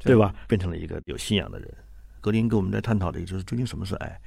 [0.00, 0.34] 对吧？
[0.48, 1.72] 变成了一个有信仰的人。
[2.20, 4.18] 格林跟我们在探讨的，也就是究竟什么是爱，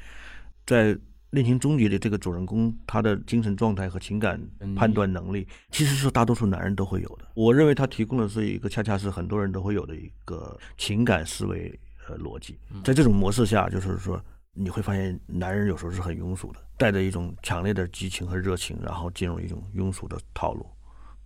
[0.69, 0.95] 在
[1.31, 4.39] 恋情终结的这个主人公，他的精神状态和情感
[4.75, 7.25] 判断能力，其实是大多数男人都会有的。
[7.33, 11.73] 我认为他提供的是一个恰恰是很多人都会有的一个情感思维
[12.07, 12.59] 呃逻辑。
[12.83, 20.63] 在这种模式下，就是说你会发现，男人有时候是很庸俗的，带着一种强烈的激情和热情，然后进入一种庸俗的套路。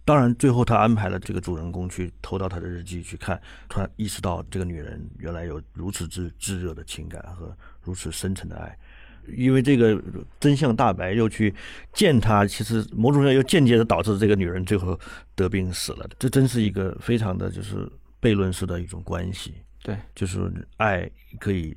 [0.06, 8.78] 当然，最后他安排了这个主人公去偷到他的日记去看，突然意识到这个女人原来有如此之炙热的情感和如此深沉的爱。
[9.36, 10.02] 因为这个
[10.40, 11.54] 真相大白，又去
[11.94, 15.00] 见他，其实某种上又间接的导致这个女人最后
[15.36, 16.10] 得病死了。
[16.20, 17.90] 这真是一个非常的就是
[18.22, 19.54] 悖论式的一种关系。
[19.82, 21.10] 对，就是爱
[21.40, 21.76] 可以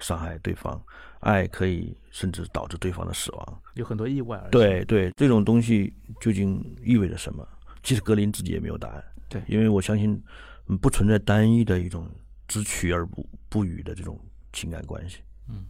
[0.00, 0.82] 伤害对方，
[1.20, 3.62] 爱可以甚至导致对方的死亡。
[3.74, 4.50] 有很多意外而。
[4.50, 7.46] 对对，这种东西究竟意味着什么？
[7.82, 9.04] 其实格林自己也没有答案。
[9.28, 10.20] 对因为我相信，
[10.66, 12.08] 嗯不存在单一的一种
[12.48, 14.18] 只取而不不予的这种
[14.52, 15.18] 情感关系。
[15.48, 15.64] 嗯，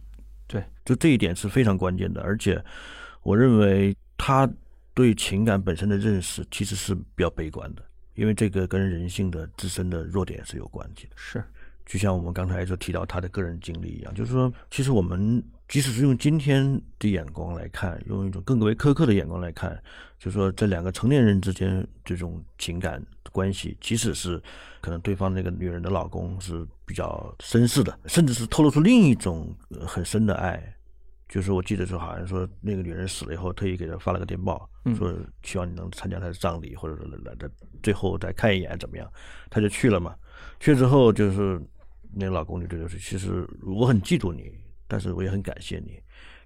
[0.47, 2.21] 对，就这一点是非常关键的。
[2.21, 2.63] 而且，
[3.21, 4.49] 我认为他
[4.93, 7.83] 对情感本身的认识其实是比较悲观的，
[8.15, 11.13] 因为这个跟人性的自身的弱点是有关系的。
[11.15, 11.43] 是，
[11.85, 19.71] 就像我们刚才就提到他的个人经历一样，就是说，其实我们即使是用今天的眼光来看，用一种更为苛刻的眼光来看，
[20.17, 24.41] 就是说这两个成年人之间这种情感关系，即使是
[24.81, 30.73] 可能对方那个女人的老公是比较绅士的，甚至是透露出另一种呃很深的爱。
[31.27, 35.13] 就是我记得是好像说那个女人死了以后，特意给他发了个电报，说
[35.43, 36.95] 希望你能参加她的葬礼，或者
[37.25, 37.51] 来的
[37.83, 39.11] 最后再看一眼怎么样？
[39.49, 40.15] 他就去了嘛。
[40.61, 41.61] 去了之后，就是
[42.13, 44.49] 那个老公就就是，其实我很嫉妒你，
[44.87, 45.99] 但是我也很感谢你。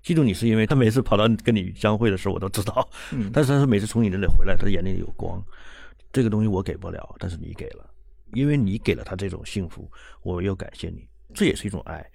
[0.04, 2.90] 嫉妒你是因为他每次跑到跟你相会的时候，我都知道，
[3.32, 5.40] 但是他是每次从你那里回来，他的眼里有光。
[6.12, 7.90] 这个东西我给不了，但是你给了，
[8.34, 9.90] 因为你给了他这种幸福，
[10.24, 12.06] 我又感谢你，这也是一种爱。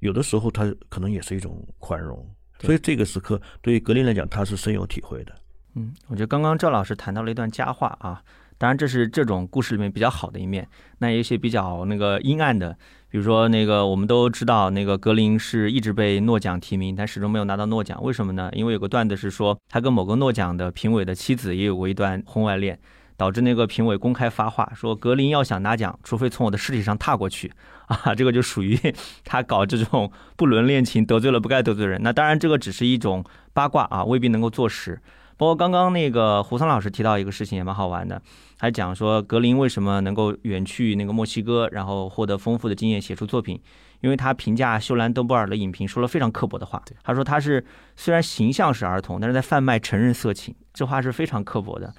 [0.00, 2.24] 有的时候，他可能也是一种宽容，
[2.60, 5.34] 所以这个时刻对于格林来讲，他是深有体会的。
[5.74, 8.22] 嗯，我觉得刚刚赵老师谈到了一段佳话啊，
[8.58, 10.68] 当然这是这种故事里面比较好的一面。
[10.98, 12.76] 那有一些比较那个阴暗的，
[13.10, 18.50] 比如说那个我们都知道，那个格林是一直被诺奖提名，但始终没有拿到诺奖，为什么呢？
[18.54, 22.78] 因为有个段子是说，他跟某个诺奖的评委的妻子也有过一段婚外恋。
[23.16, 27.52] 导致那个评委公开发话说，格林要想拿奖，除非从我的尸体上踏过去
[27.84, 28.14] 啊！
[28.14, 28.74] 这个就属于
[29.26, 32.00] 他搞这种不伦恋情，得罪了不该得罪人。
[32.02, 34.98] 那当然，这个只是一种八卦啊，未必能够坐实。
[35.36, 38.22] 包括刚刚那个胡桑老师提到一个事情也蛮好玩的，
[38.60, 43.58] 还讲说格林为什么能够远去那个墨西哥，然后获得丰富的经验写出作品，
[44.02, 46.82] 因为他评价秀兰邓布尔的影评说了非常刻薄的话。
[47.02, 47.64] 他说他是
[47.96, 51.90] 虽然形象是儿童，但是在贩卖成人色情，这话是非常刻薄的。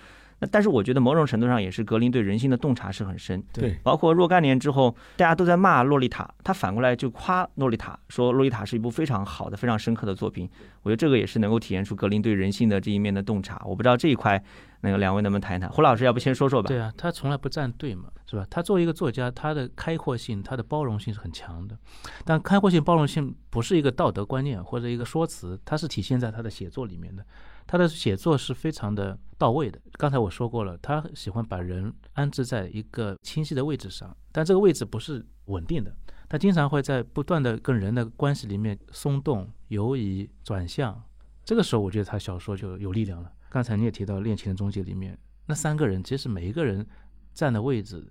[0.41, 10.49] 那但是我觉得某种程度上也是格林对人性的洞察是很深，对，包括若干年之后，大家都在骂洛丽塔，他反过来就夸洛丽塔，说洛丽塔是一部非常好的、非常深刻的作品。
[10.81, 13.61] 我觉得这个也是能够体现出格林对人性的这一面的洞察。
[13.63, 14.43] 我不知道这一块，
[14.81, 15.69] 那个两位能不能谈一谈？
[15.69, 16.67] 胡老师，要不先说说吧？
[16.67, 18.43] 对啊，他从来不站队嘛，是吧？
[18.49, 21.77] 他作为一个作家，他的开阔性、他的包容性是很强的。
[22.25, 27.23] 但开阔性、包容性不是一个道德观念或者一个说辞，它是体现在他的写作里面的。
[27.71, 29.79] 他的写作是非常的到位的。
[29.93, 35.95] 刚才我说过了，他喜欢把人安置在一个清晰的位置上，但这个位置不是稳定的。
[36.27, 41.01] 他经常会在不断的跟人的关系里面松动、游移、转向。
[41.45, 43.31] 这个时候，我觉得他小说就有力量了。
[43.49, 46.85] 刚才你也提到《恋情的终结》里面那三个人，其实每一个人
[47.33, 48.05] 站的位置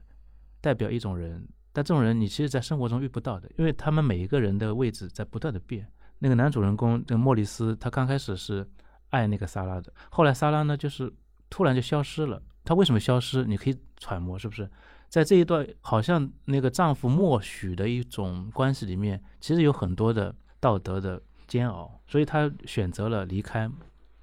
[0.62, 5.86] 代表一种人，但这种人你其实在生活中遇不到的，因为他们每一个人的位置在不断的变。
[6.20, 8.66] 那个男主人公，这个莫里斯，他刚开始是。
[9.10, 11.12] 爱那个萨拉的，后来萨拉呢，就是
[11.48, 12.42] 突然就消失了。
[12.64, 13.44] 她为什么消失？
[13.44, 14.68] 你可以揣摩，是不是
[15.08, 23.70] 在这一段好像那个丈夫默许的一种关系里面，其实有很多的道德的煎熬，所以她选择了离开，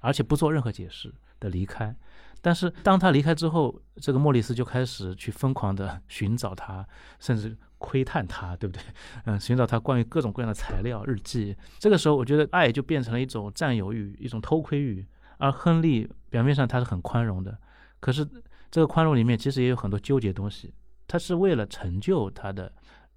[0.00, 1.94] 而且不做任何解释的离开。
[2.40, 6.86] 但是当她离开之后，这个莫里斯就开始去疯狂的 寻找她，
[7.18, 7.56] 甚至。
[7.78, 8.82] 窥探他，对不对？
[9.24, 11.56] 嗯，寻找他关于各种各样的材料、日记。
[11.78, 15.06] 这个时候，我觉得爱就变成了一种占有欲，一种偷窥欲。
[15.38, 17.56] 而亨利表面上他是很宽容的，
[18.00, 18.28] 可是
[18.70, 20.74] 这个宽容里面其实也有很多纠结东西。
[21.06, 22.72] 他是为了成就他的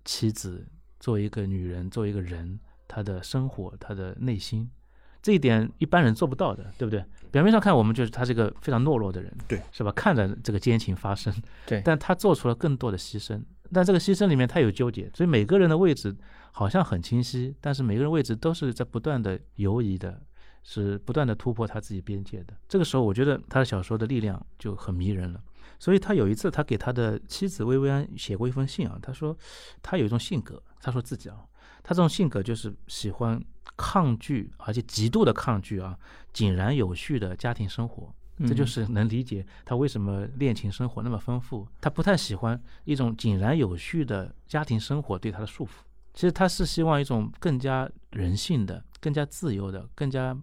[0.06, 0.68] 妻子，
[1.00, 4.70] 作为一个女人，作为一个人，他的生活，他的内心，
[5.22, 7.04] 这一点一般人做不到的，对不对？
[7.32, 9.92] 表面上看，我们就是他是一个非常懦弱的人，对，是吧？
[9.92, 11.34] 看着这个奸情发生，
[11.66, 13.42] 对，但他做出了更多的牺牲。
[13.74, 16.16] 但这个牺牲里面，他有纠结，所以每个人的位置
[16.52, 20.22] 好像很清晰，但是每个人位置都是在不断的游移的，
[20.64, 22.54] 是不断的突破他自己边界的。
[22.68, 25.42] 这个时候，我觉得他的小说的力量就很迷人了。
[25.80, 29.36] 所以他有一次，他给他的妻子薇薇安写过一封信啊，他说
[29.82, 31.38] 他有一种性格，他说自己啊，
[31.82, 33.42] 他这种性格就是喜欢
[33.78, 35.98] 抗拒，而且极度的抗拒啊，
[36.34, 38.14] 井然有序的家庭生活。
[38.48, 41.68] 这就是能理解他为什么恋情生活那么丰富。
[41.80, 45.70] 他不太喜欢一种井然有序的家庭生活对他的束缚。
[46.14, 50.38] 其实他是希望一种更加人性的、更加自由的、更加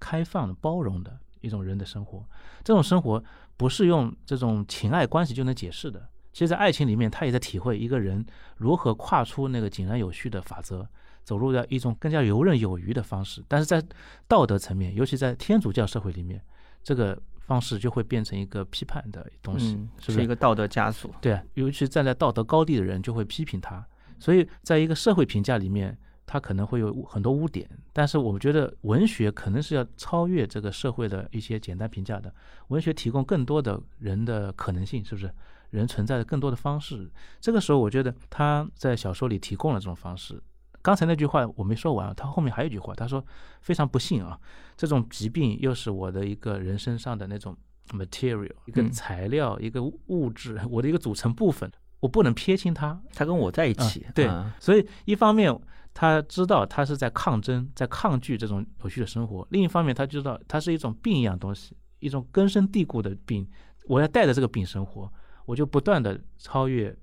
[0.00, 2.26] 开放的、包容的一种人的生活。
[2.64, 3.22] 这种生活
[3.56, 6.08] 不是用这种情爱关系就能解释的。
[6.32, 8.26] 其实，在爱情里面，他也在体会一个人
[8.56, 10.84] 如何跨出那个井然有序的法则，
[11.22, 13.44] 走入到一种更加游刃有余的方式。
[13.46, 13.80] 但是在
[14.26, 16.42] 道德层面，尤其在天主教社会里面，
[16.82, 17.16] 这个。
[17.46, 21.10] 方式就会变成一个批判的东西，是不是一个道德枷锁。
[21.20, 23.86] 对啊，尤其站在道德高地的人就会批评他，
[24.18, 27.68] 所以在一个社会评价里面，他可能会有很多污点。
[27.92, 32.34] 但是我们觉得文学可能是要超越这个社会的一些简单评价的，
[32.68, 35.30] 文学提供更多的人的可能性，是不是？
[35.70, 37.10] 人存在的更多的方式。
[37.40, 40.40] 这个时候，我觉得他在小说里提供了这种方式，
[40.84, 43.24] 刚才那句话我没说完，他后面还有一句话，他说
[43.62, 44.38] 非常不幸啊，
[44.76, 47.56] 这种疾病又是我的一个人身上的那种
[47.92, 53.00] material，一个嗯材料，一个物质，我的一个组成部分，我不能撇清它。
[53.14, 55.58] 它跟我在一起，对啊所以一方面
[55.94, 63.48] 他知道他是在抗争，在抗拒这种有序的生活；另一方面他知道它是一种病一样东西，一种根深蒂固的病。
[63.86, 65.10] 我要带着这个病生活，
[65.46, 66.94] 我就不断的超越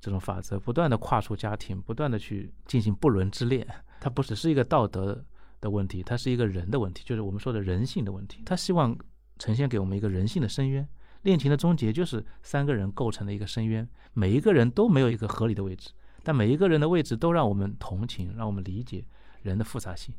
[0.00, 3.66] 这种法则，不断的跨出家庭，不断的去进行不伦之恋。
[4.00, 5.24] 它不只是一个道德
[5.60, 8.42] 的问题，它是一个人的问题，就是我们说的人性的问题。
[8.44, 8.96] 他希望
[9.38, 10.88] 呈现给我们一个人性的深渊。
[11.22, 15.90] 恋情的终结就是三个人构成的一个深渊，每一个人都没有一个合理的位置。
[16.22, 19.04] 但每一个人的位置都让我们同情，让我们理解
[19.42, 20.14] 人的复杂性。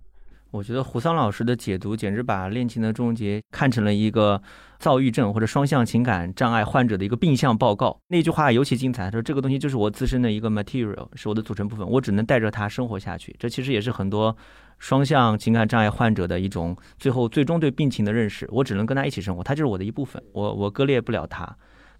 [0.51, 4.41] 我觉得胡桑老师的解读简直把恋情的终结看成了一个
[4.79, 7.99] 躁郁症或者双向情感障碍患者的一个病象报告。
[8.07, 13.35] 那句话尤其精彩，他说这个东西就是我自身的一个 material，是我的组成部分，我只能带着它生活下去。
[13.37, 14.35] 这其实也是很多
[14.79, 18.47] 双向情感障碍患者的一种最后最终对病情的认识。
[18.51, 21.55] 我只能跟他一起生活，他就是我的一部分，我我割裂不了他。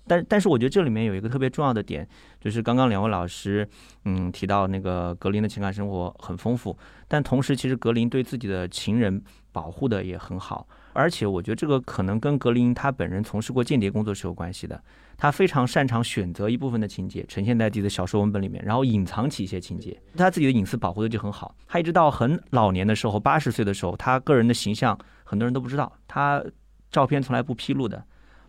[0.10, 2.06] 但但是我觉得这里面有一个特别重要的点，
[2.42, 3.66] 就是刚刚两位老师
[4.06, 6.76] 嗯提到那个格林的情感生活很丰富，
[7.08, 14.84] 但同时其实格林对自己的情人保护的也很好，而且我觉得这个可能跟格林他本人从事过间谍工作是有关系的。
[15.22, 21.54] 他非常擅长选择一部分的情节呈现在自己的小说文本里面，然后隐藏起一些情节，他自己的隐私保护的就很好。
[21.68, 26.42] 他一直到很老年的时候，八十岁的时候，他个人的形象很多人都不知道，他
[26.90, 28.02] 照片从来不披露的，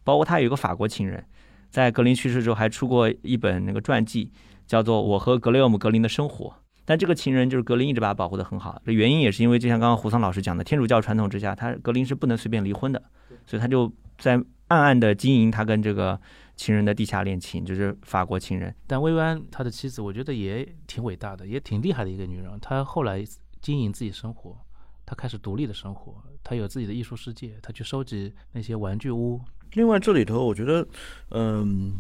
[0.04, 1.24] 包括他有一个法国情人。
[1.71, 4.31] 在格林去世之后，还出过一本那个传记，
[4.66, 6.47] 叫做《我和格雷厄姆·格林的生活》。
[6.85, 13.01] 但这个情人就是格林一直把他保护得很好，这原因也是因为，就像刚刚胡桑老师讲的，天主教传统之下，他格林是不能随便离婚的，
[13.47, 14.33] 所以他就在
[14.66, 16.21] 暗暗的经营他跟这个
[16.57, 18.75] 情人的地下恋情，就是法国情人。
[18.89, 22.59] 但薇薇安他的妻子，我觉得也挺伟大的，也挺厉害的一个女人。
[22.61, 23.25] 她后来
[23.61, 24.59] 经营自己生活，
[25.07, 29.41] 她开始独立的生活，她有自己的艺术世界，她去收集那些玩具屋。
[29.75, 30.87] 另外，这里头我觉得，
[31.31, 31.95] 嗯，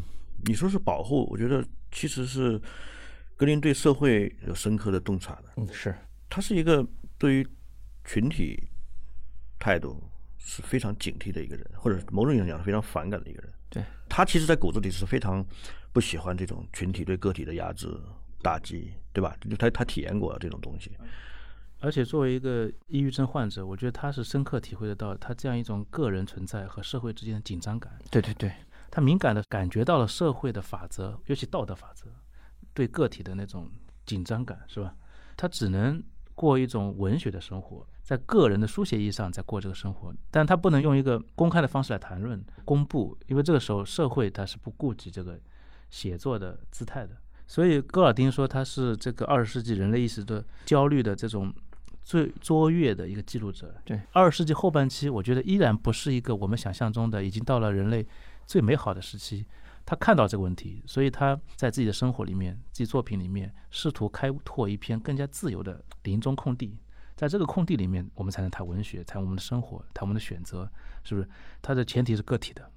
[0.44, 2.60] 你说是保护，我觉得其实是
[3.36, 5.44] 格林对社会有深刻的洞察的。
[5.56, 5.94] 嗯，是
[6.28, 6.86] 他是一个
[7.18, 7.46] 对于
[8.04, 8.62] 群体
[9.58, 10.02] 态度
[10.38, 13.52] 是非常警惕的一个人，或者某种意义上讲是非常反感的一个人。
[13.68, 15.44] 对他其实，在骨子里是非常
[15.92, 17.88] 不喜欢这种群体对个体的压制、
[18.42, 19.36] 打击，对吧？
[19.48, 20.90] 就他他体验过这种东西。
[21.80, 27.98] 而且作为一个抑郁症患者，我觉得他是深刻体会得到他这样一种个人存在和社会之间的紧张感。
[28.10, 28.52] 对对对，
[28.90, 32.06] 他敏感的感觉到了社会的法则，尤其道德法则
[32.74, 33.68] 对个体的那种
[34.04, 34.94] 紧张感，是吧？
[35.36, 36.02] 他只能
[36.34, 45.40] 过一种文学的生活，在个人的书写意义上在过这个生活，但他不能用一个公开的方式来谈论、公布，因为这个时候社会它是不顾及这个
[45.88, 47.16] 写作的姿态的。
[47.46, 51.52] 所以戈尔丁说他是这个二十世纪人类意识的焦虑的这种
[52.02, 53.74] 最卓越的一个记录者。
[53.84, 58.06] 对，二十世纪后半期，我觉得依然不是一个我们想象中的已经到了人类
[58.46, 59.46] 最美好的时期。
[59.86, 66.78] 他看到这个问题，所以他在自己的生活里面、自己作品里面，试图开拓一片更加自由的林中空地。
[67.16, 70.70] 在这个空地里面，我们才能谈文学，谈我们的生活，谈我们的选择，
[71.02, 71.28] 是不是？
[71.60, 72.70] 它的前提是个体的，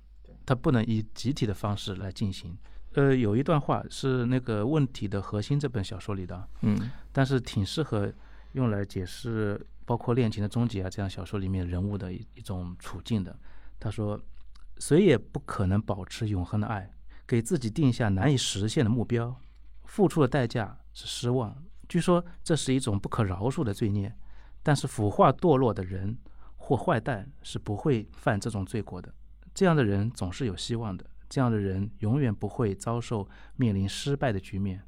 [0.45, 2.57] 它不能以集体的方式来进行。
[2.93, 8.11] 呃，有一段话是那个《问题的核心》这本小说里的，嗯但是挺适合
[8.53, 13.37] 用来解释包括恋情的终结啊这样小说里面人物的一一种处境的。
[13.79, 14.19] 他说
[14.79, 16.89] ：“谁也不可能保持永恒的爱，
[17.27, 19.35] 给自己定下难以实现的目标，
[19.83, 21.61] 付出的代价是失望。
[21.89, 24.15] 据说这是一种不可饶恕的罪孽，
[24.61, 26.17] 但是腐化堕落的人
[26.55, 29.13] 或坏蛋是不会犯这种罪过的。
[29.53, 33.27] 这样的人总是有希望的，这样的人永远不会遭受
[33.57, 34.81] 面临失败的局面。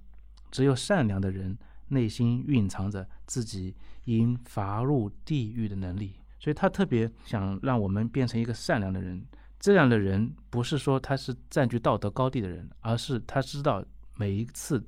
[0.51, 1.57] 只有善良的人。”
[1.88, 3.75] 内心蕴藏着自己
[4.05, 9.25] 因罚入地狱的能力，所以他特别想让我们变成一个善良的人。
[9.59, 13.83] 这样的人不是说他是占据道德高地的人，而是他知道
[14.15, 14.83] 每一次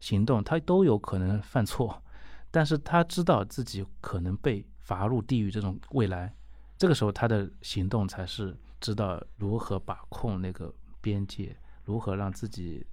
[0.00, 2.02] 行动他都有可能犯错，
[2.50, 6.34] 但是他知道自己可能被罚入地狱这种未来，
[6.76, 12.86] 这个时候他的行动才是知道如何把控那个边界，如何让自己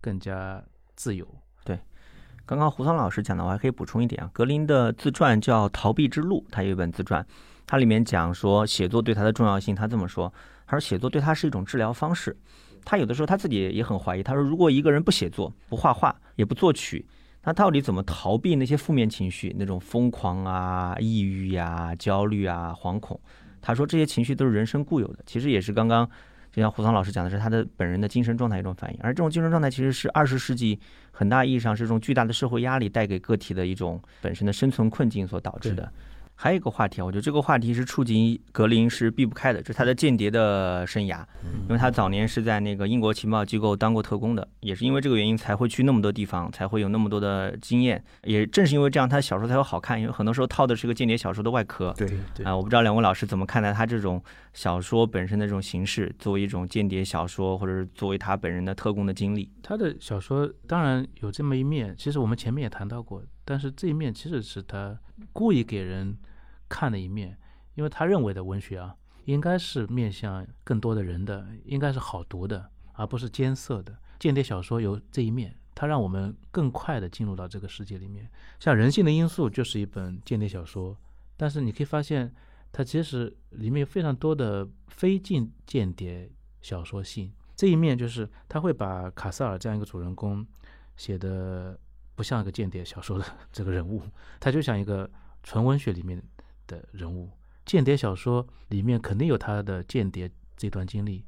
[0.00, 0.62] 更加
[0.94, 1.26] 自由。
[2.46, 4.30] 刚刚胡桑老师讲的，我还可以补充一点啊。
[4.32, 7.26] 格林的自传叫《逃避之路》，他有一本自传，
[7.66, 9.74] 它里面讲说写作对他的重要性。
[9.74, 10.32] 他这么说，
[10.64, 12.36] 他说写作对他是一种治疗方式。
[12.84, 17.04] 他有的时候他自己也很怀疑，他说如果一个人不写作、不画画、也不作曲，
[17.42, 23.20] 他到底怎么逃避那些负面情绪，那种疯狂啊、抑郁呀、焦虑啊、惶恐？
[23.60, 26.08] 他说这些情绪都是人生固有的，其实也是刚刚。
[26.56, 30.80] 就像胡桑老师讲的是他的本人的精神状态一种反应，而这种精神状态其实是二十世纪
[31.12, 35.92] 很大意义上是一种巨大的社会压力带给个体的一种本身的生存困境所导致的。
[36.38, 41.24] 还有一个话题啊，我觉得这个话题是触及格林是避不开的，就是他的间谍的生涯，
[41.62, 48.04] 因为他早年是在那个英国情报机构当过特工的，也是因为这个原因才会去那么多地方，才会有那么多的经验。
[48.24, 51.92] 也正是因为这样，他小说才会好看，因为很多时候套的是个间谍小说的外壳。
[51.96, 54.22] 对对啊，我不知道两位老师怎么看待他这种
[54.52, 59.50] 小说本身的这种形式，作为一种间谍小说，或者是作为他本人的特工的经历。
[59.62, 65.00] 他的小说当然有这么一面，其实我们前面也谈到过，但是这一面其实是他
[65.32, 66.18] 故意给人。
[66.68, 67.38] 看的一面，
[67.76, 73.96] 因为他认为的文学啊，应该是面向更多的人的，应该是好读的，而不是艰涩的。
[74.18, 78.28] 间谍小说有这一面，它让我们更快的进入到这个世界里面。
[78.58, 80.98] 像《人性的因素》就是一本间谍小说，
[81.36, 82.34] 但是你可以发现，
[82.72, 86.28] 它其实里面有非常多的非间间谍
[86.62, 87.32] 小说性。
[87.54, 90.44] 这一面就是他会把卡塞尔这样一个主人公
[90.96, 91.78] 写的
[92.16, 94.02] 不像一个间谍小说的 这个人物，
[94.40, 95.08] 他就像一个
[95.44, 96.20] 纯文学里面。
[96.68, 97.30] 的人物，
[97.64, 101.24] 间谍小说里面肯定有他的间谍这段经历，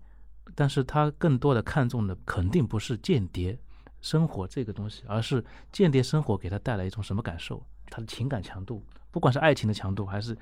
[0.56, 3.56] 但是他更多的看重的肯定不是间谍
[4.00, 10.36] 生活这个东西，而是间谍生活给他带来一种什么感受，他的情感强度，不管是爱情的强度，还是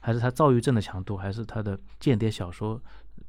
[0.00, 2.78] 还是他躁郁症的强度，还是他的间谍小说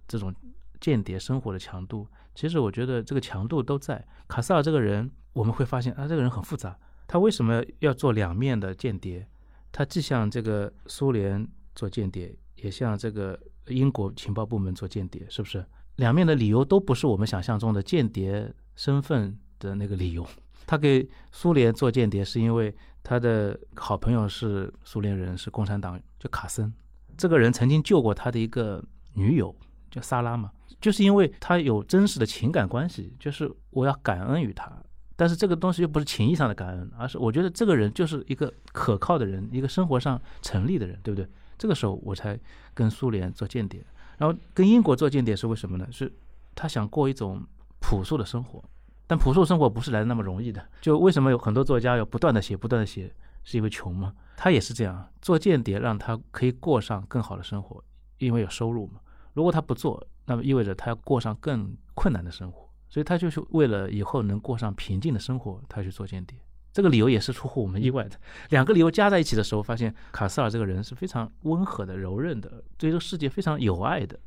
[0.06, 0.36] 这种
[0.84, 2.06] 间谍生活的强度，
[2.36, 4.06] 其实我觉得这个强度都在。
[4.28, 6.78] 卡塞尔这个人，我们会发现啊，这个人很复杂，
[7.08, 9.26] 他为什么要做两面的间谍？
[9.72, 15.66] 他既向这个苏联做间谍，也向这个英国情报部门做间谍，是不是？
[15.96, 20.28] 两面的理由都不是我们想象中的间谍身份的那个理由。
[20.68, 26.74] 他给苏联做间谍，是因为他的好朋友是苏联人，是共产党，就卡森。
[27.16, 29.56] 这个人曾经救过他的一个女友，
[29.94, 34.72] 叫萨拉嘛，就是因为他有真实的情感关系，就是我要感恩于他。
[35.16, 41.30] 但是这个东西又不是情义上的感恩，而是我觉得这个人就是一个可靠的人，一个生活上成立的人，对不对？
[41.60, 42.38] 这个时候我才
[42.74, 43.86] 跟苏联做间谍，
[44.18, 45.88] 然后跟英国做间谍是为什么呢？
[45.92, 46.12] 是
[46.56, 47.42] 他想过一种
[47.80, 48.62] 朴素的生活，
[49.06, 50.68] 但朴素生活不是来的那么容易的。
[50.82, 53.14] 就为什么有很多作家要不断的写，不断的写，
[53.44, 54.12] 是因为穷吗？
[54.36, 57.82] 他也是这样，做间谍让他可以过上更好的生活，
[58.18, 59.00] 因为有收入嘛。
[59.34, 62.70] 如果他不做，那么意味着他要过上更困难的生活。
[62.90, 66.38] 所以他就是为了以后能过上平静的生活，他去做间谍。
[66.72, 68.20] 这个理由也是出乎我们意外的。
[68.50, 74.20] 两个理由加在一起的时候，发现卡斯尔这个人是非常温和的、柔韧的，对这个世界非常有爱的。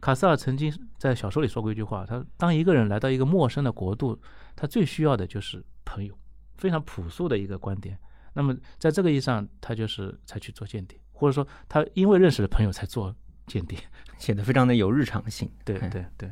[0.00, 4.20] 卡斯尔曾经在小说里说过一句话：他当一个人来到一个陌生的国度，
[4.56, 6.16] 他最需要的就是朋友。
[6.56, 7.98] 非常朴素的一个观点。
[8.34, 13.12] 那么在这个意义上，他就是才去做间谍，或者说他因为认识了朋友才做
[13.46, 13.78] 间谍，
[14.18, 15.50] 写的非常的有日常性。
[15.64, 16.30] 对对对。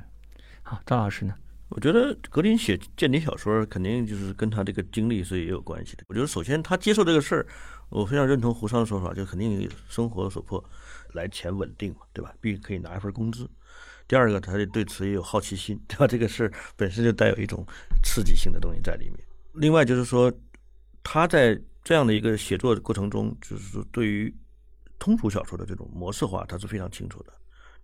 [0.62, 1.34] 好，赵老师呢？
[1.68, 6.04] 我觉得格林写间谍小说，肯定就是跟他这个经历是也有关系的。
[6.08, 7.46] 我觉得首先他接受这个事儿，
[7.90, 10.62] 我非常认同胡商的说法，就肯定生活所迫，
[11.12, 12.34] 来钱稳定嘛，对吧？
[12.40, 13.48] 毕竟可以拿一份工资。
[14.08, 16.08] 第二个，他对此也有好奇心， 对吧？
[16.08, 17.64] 这个事儿本身就带有一种
[18.02, 19.18] 刺激性的东西在里面。
[19.54, 20.32] 另外就是说，
[21.04, 24.34] 他在这样的一个写作过程中，就是说对于
[25.00, 27.32] 通俗小说的这种模式化，他是非常清楚的。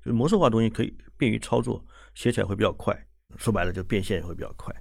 [0.05, 2.97] 就模式化东西可以便于操作，写起来会比较快。
[3.39, 4.73] 说白了，就变现也会比较快。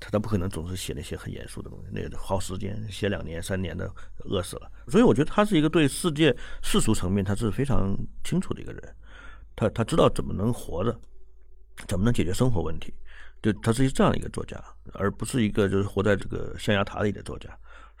[0.00, 3.90] 他他不可能总是写那些很严肃的东西，那个耗时间，写两年三年的
[4.24, 4.70] 饿死了。
[4.88, 8.96] 所以我觉得他是一个对世界世俗层面他是非常清楚的一个人。
[9.56, 11.00] 他他知道怎么能活着，
[11.86, 12.92] 怎么能解决生活问题。
[13.40, 14.62] 就他是这样一个作家，
[14.94, 17.48] 而不是一个就是活在这个象牙塔里的作家。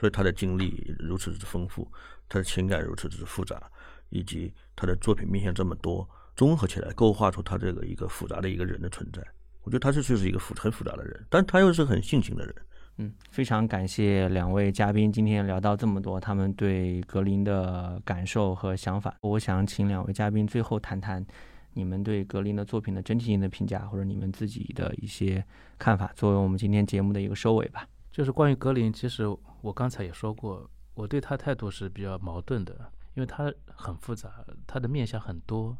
[0.00, 1.90] 所以他的经历如此之丰富，
[2.28, 3.70] 他的情感如此之复杂，
[4.14, 9.20] 以及他的作品面向这么多，综合起来勾画出他这个一个复杂的一个人的存在。
[9.62, 12.54] 我觉得他这就是一个复很复杂的人，但他又是很性情的人。
[12.98, 19.16] 嗯，非常感谢两位嘉宾今天聊到这么多，他们对格林的感受和想法。
[19.20, 21.24] 我想请两位嘉宾最后谈谈
[21.72, 25.44] 你们对格林的作品的整体性的评价，或者你们自己的一些
[25.76, 27.84] 看法，作为我们今天节目的一个收尾吧。
[28.12, 29.24] 就是关于格林，其实
[29.60, 35.76] 我刚才也说过，我对他态度是比较矛盾的，因为它很复杂，它的面相很多，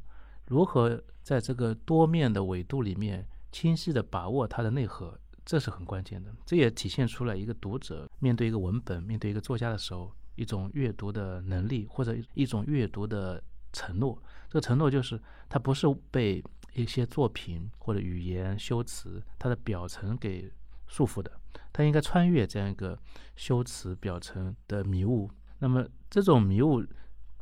[0.46, 3.26] 如何在这个多面的纬度里面。
[3.54, 6.34] 清晰的把握它的内核，这是很关键的。
[6.44, 13.40] 这也体现出来一个读者面对一个文本、面对一个作家的时候，一种阅读的能力或者一种阅读的
[13.72, 14.20] 承诺。
[14.48, 20.52] 这个承诺就是，它不是被一些作品或者语言修辞它的表层给
[20.88, 21.30] 束缚的，
[21.72, 22.98] 它应该穿越这样一个
[23.36, 25.30] 修辞表层的迷雾。
[25.60, 26.84] 那么这种迷雾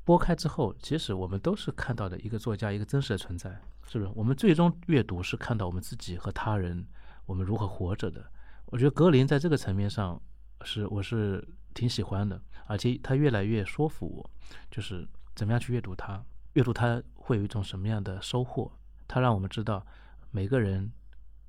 [0.04, 3.60] 拨开之后，其实我们都是看到的一个作家，一个真实的存在。
[3.84, 4.10] 是不是？
[4.14, 6.86] 我们最终阅读是看到我们自己和他人，
[7.26, 8.24] 我们如何活着的。
[8.66, 10.18] 我觉得格林在这个层面上
[10.62, 14.30] 是我是挺喜欢的，而且他越来越说服我，
[14.70, 16.24] 就是怎么样去阅读它，
[16.54, 18.72] 阅读它会有一种什么样的收获。
[19.06, 19.84] 他让我们知道
[20.30, 20.90] 每个人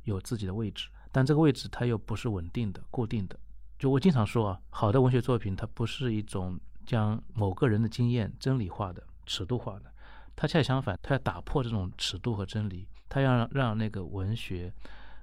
[0.03, 3.39] 有自己的位置，但这个位置它又不是稳定的、固定的。
[3.79, 9.91] 就我经常说啊，好的文学作品它不是一种将某个人的经验真理化的、尺度化的，
[10.35, 14.73] 它恰恰相反，它要打破这种尺度和真理，它要让让那个文学，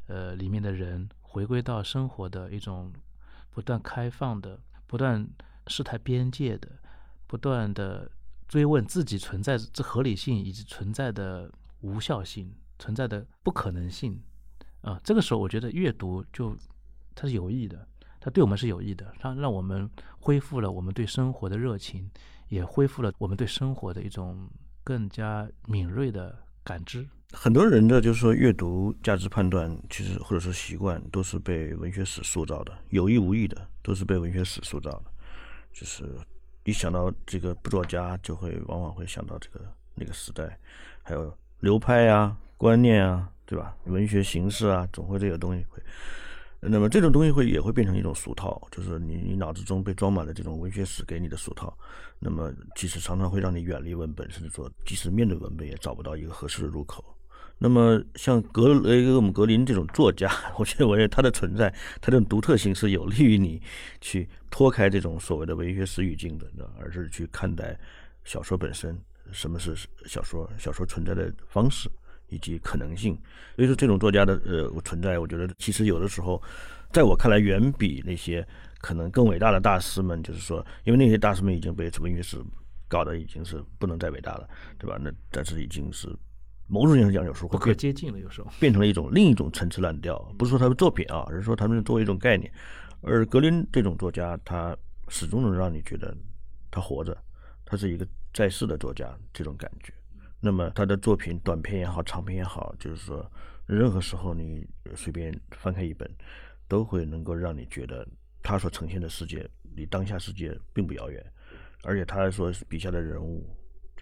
[0.07, 2.93] 呃里面的人回归到生活的一种
[3.51, 5.29] 不断开放的、不断
[5.67, 6.69] 试探边界的、
[7.27, 8.11] 不断的
[8.49, 11.51] 追问自己存在之合理性以及存在的。
[11.83, 14.23] 无效性存在的不可能性
[14.83, 16.55] 啊，这个时候我觉得阅读就
[17.15, 17.89] 它是有益的，
[18.21, 22.09] 它对我们是有益的，它让我们恢复了我们对生活的热情，
[22.49, 24.49] 也恢复了我们对生活的一种
[24.85, 27.09] 更加敏锐的感知。
[27.33, 35.05] 很多人的就是说阅读价值判断，其实或者说习惯，都是被文学史塑造的，有意无意的都是被文学史塑造的。
[35.73, 36.05] 就是
[36.65, 39.61] 一想到这个不作家，就会往往会想到这个
[39.95, 40.59] 那个时代，
[41.03, 41.37] 还有。
[41.61, 43.77] 流派啊，观念啊，对吧？
[43.85, 45.79] 文学形式啊，总会这个东西会，
[46.63, 51.77] 那么这种东西会也会变成一种俗套，就是你你脑子中被装满了这种文学史给你的俗套，
[52.19, 57.05] 那么其实常常会让你远离文本，甚至说即使面对文本也找不到一个合适的入口。
[57.63, 63.61] 那么像格雷厄姆格林这种作家， 我觉得我觉得他的存在，他这种独特性是有利于你
[64.01, 66.47] 去脱开这种所谓的文学史语境的，
[66.79, 67.79] 而是去看待
[68.25, 68.99] 小说本身。
[69.33, 70.51] 什么是小说？
[70.59, 71.89] 小说存在的方式
[72.31, 73.15] 以及可能性。
[73.57, 76.43] 所以说，这种作家的呃存在，我觉得其实有的时候，
[76.93, 78.47] 在我看来，远比那些
[78.81, 82.39] 可能更伟大的大师们，就是说，因为那些大师们已经被文学史
[82.89, 84.97] 搞得已经是不能再伟大了，对吧？
[85.01, 86.09] 那但是已经是
[86.67, 90.19] 某种意义上讲，有时候不可接近了，有时候变成了一种另一种陈词滥调。
[90.39, 92.51] 不是说他的作品啊，而是说他们作为一种概念。
[93.03, 94.77] 而格林这种作家，他
[95.09, 96.17] 始终能让你觉得
[96.71, 97.17] 他活着，
[97.65, 98.07] 他是一个。
[98.33, 99.93] 在世的作家这种感觉，
[100.43, 103.31] 那么他的作品短篇也好，长篇也好，就是说，
[103.67, 104.67] 任何时候你
[104.97, 106.11] 随便翻开一本，
[106.67, 108.09] 都会能够让你觉得
[108.43, 111.23] 他所呈现的世界离当下世界并不遥远，
[111.83, 113.47] 而且他所笔下的人物、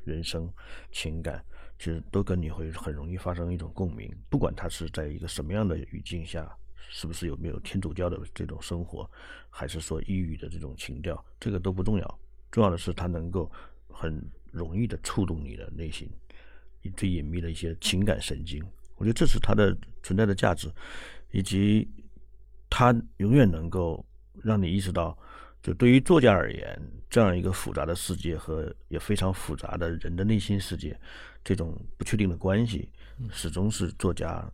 [0.04, 0.48] 人生、
[0.92, 1.44] 情感，
[1.76, 4.08] 其实都跟你会很容易发生一种共鸣。
[4.30, 9.10] 不管他是在一个什么样的语境下，是不是有没有天主教的这种生活，
[9.50, 12.20] 还是说抑郁的这种情调，这个都不重要，
[12.52, 13.50] 重要的是他能够。
[13.90, 14.22] 很
[14.52, 16.08] 容易的触动你的内心，
[16.96, 18.62] 最隐秘的一些情感神经。
[18.96, 20.68] 我觉得这是它的存在的价值，
[21.30, 21.88] 以及
[22.68, 24.04] 它永远能够
[24.42, 25.16] 让你意识到，
[25.62, 30.98] 就对于作家而言，这样一个复杂的世界和也非常复杂的人的内心世界，
[31.44, 32.90] 这种不确定的关系，
[33.30, 34.44] 始终是作家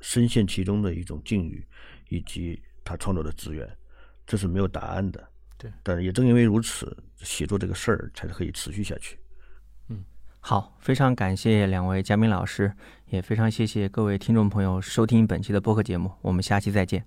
[0.00, 1.66] 深陷其中的一种境遇，
[2.08, 3.68] 以及他创作的资源，
[4.26, 5.28] 这是没有答案的。
[5.56, 9.16] 对，但也正因为如此，写作这个事儿才可以持续下去。
[10.44, 12.72] 好，非常感谢两位嘉宾老师，
[13.10, 17.04] 也非常谢谢各位听众朋友收听本期的播客节目，我们下期再见。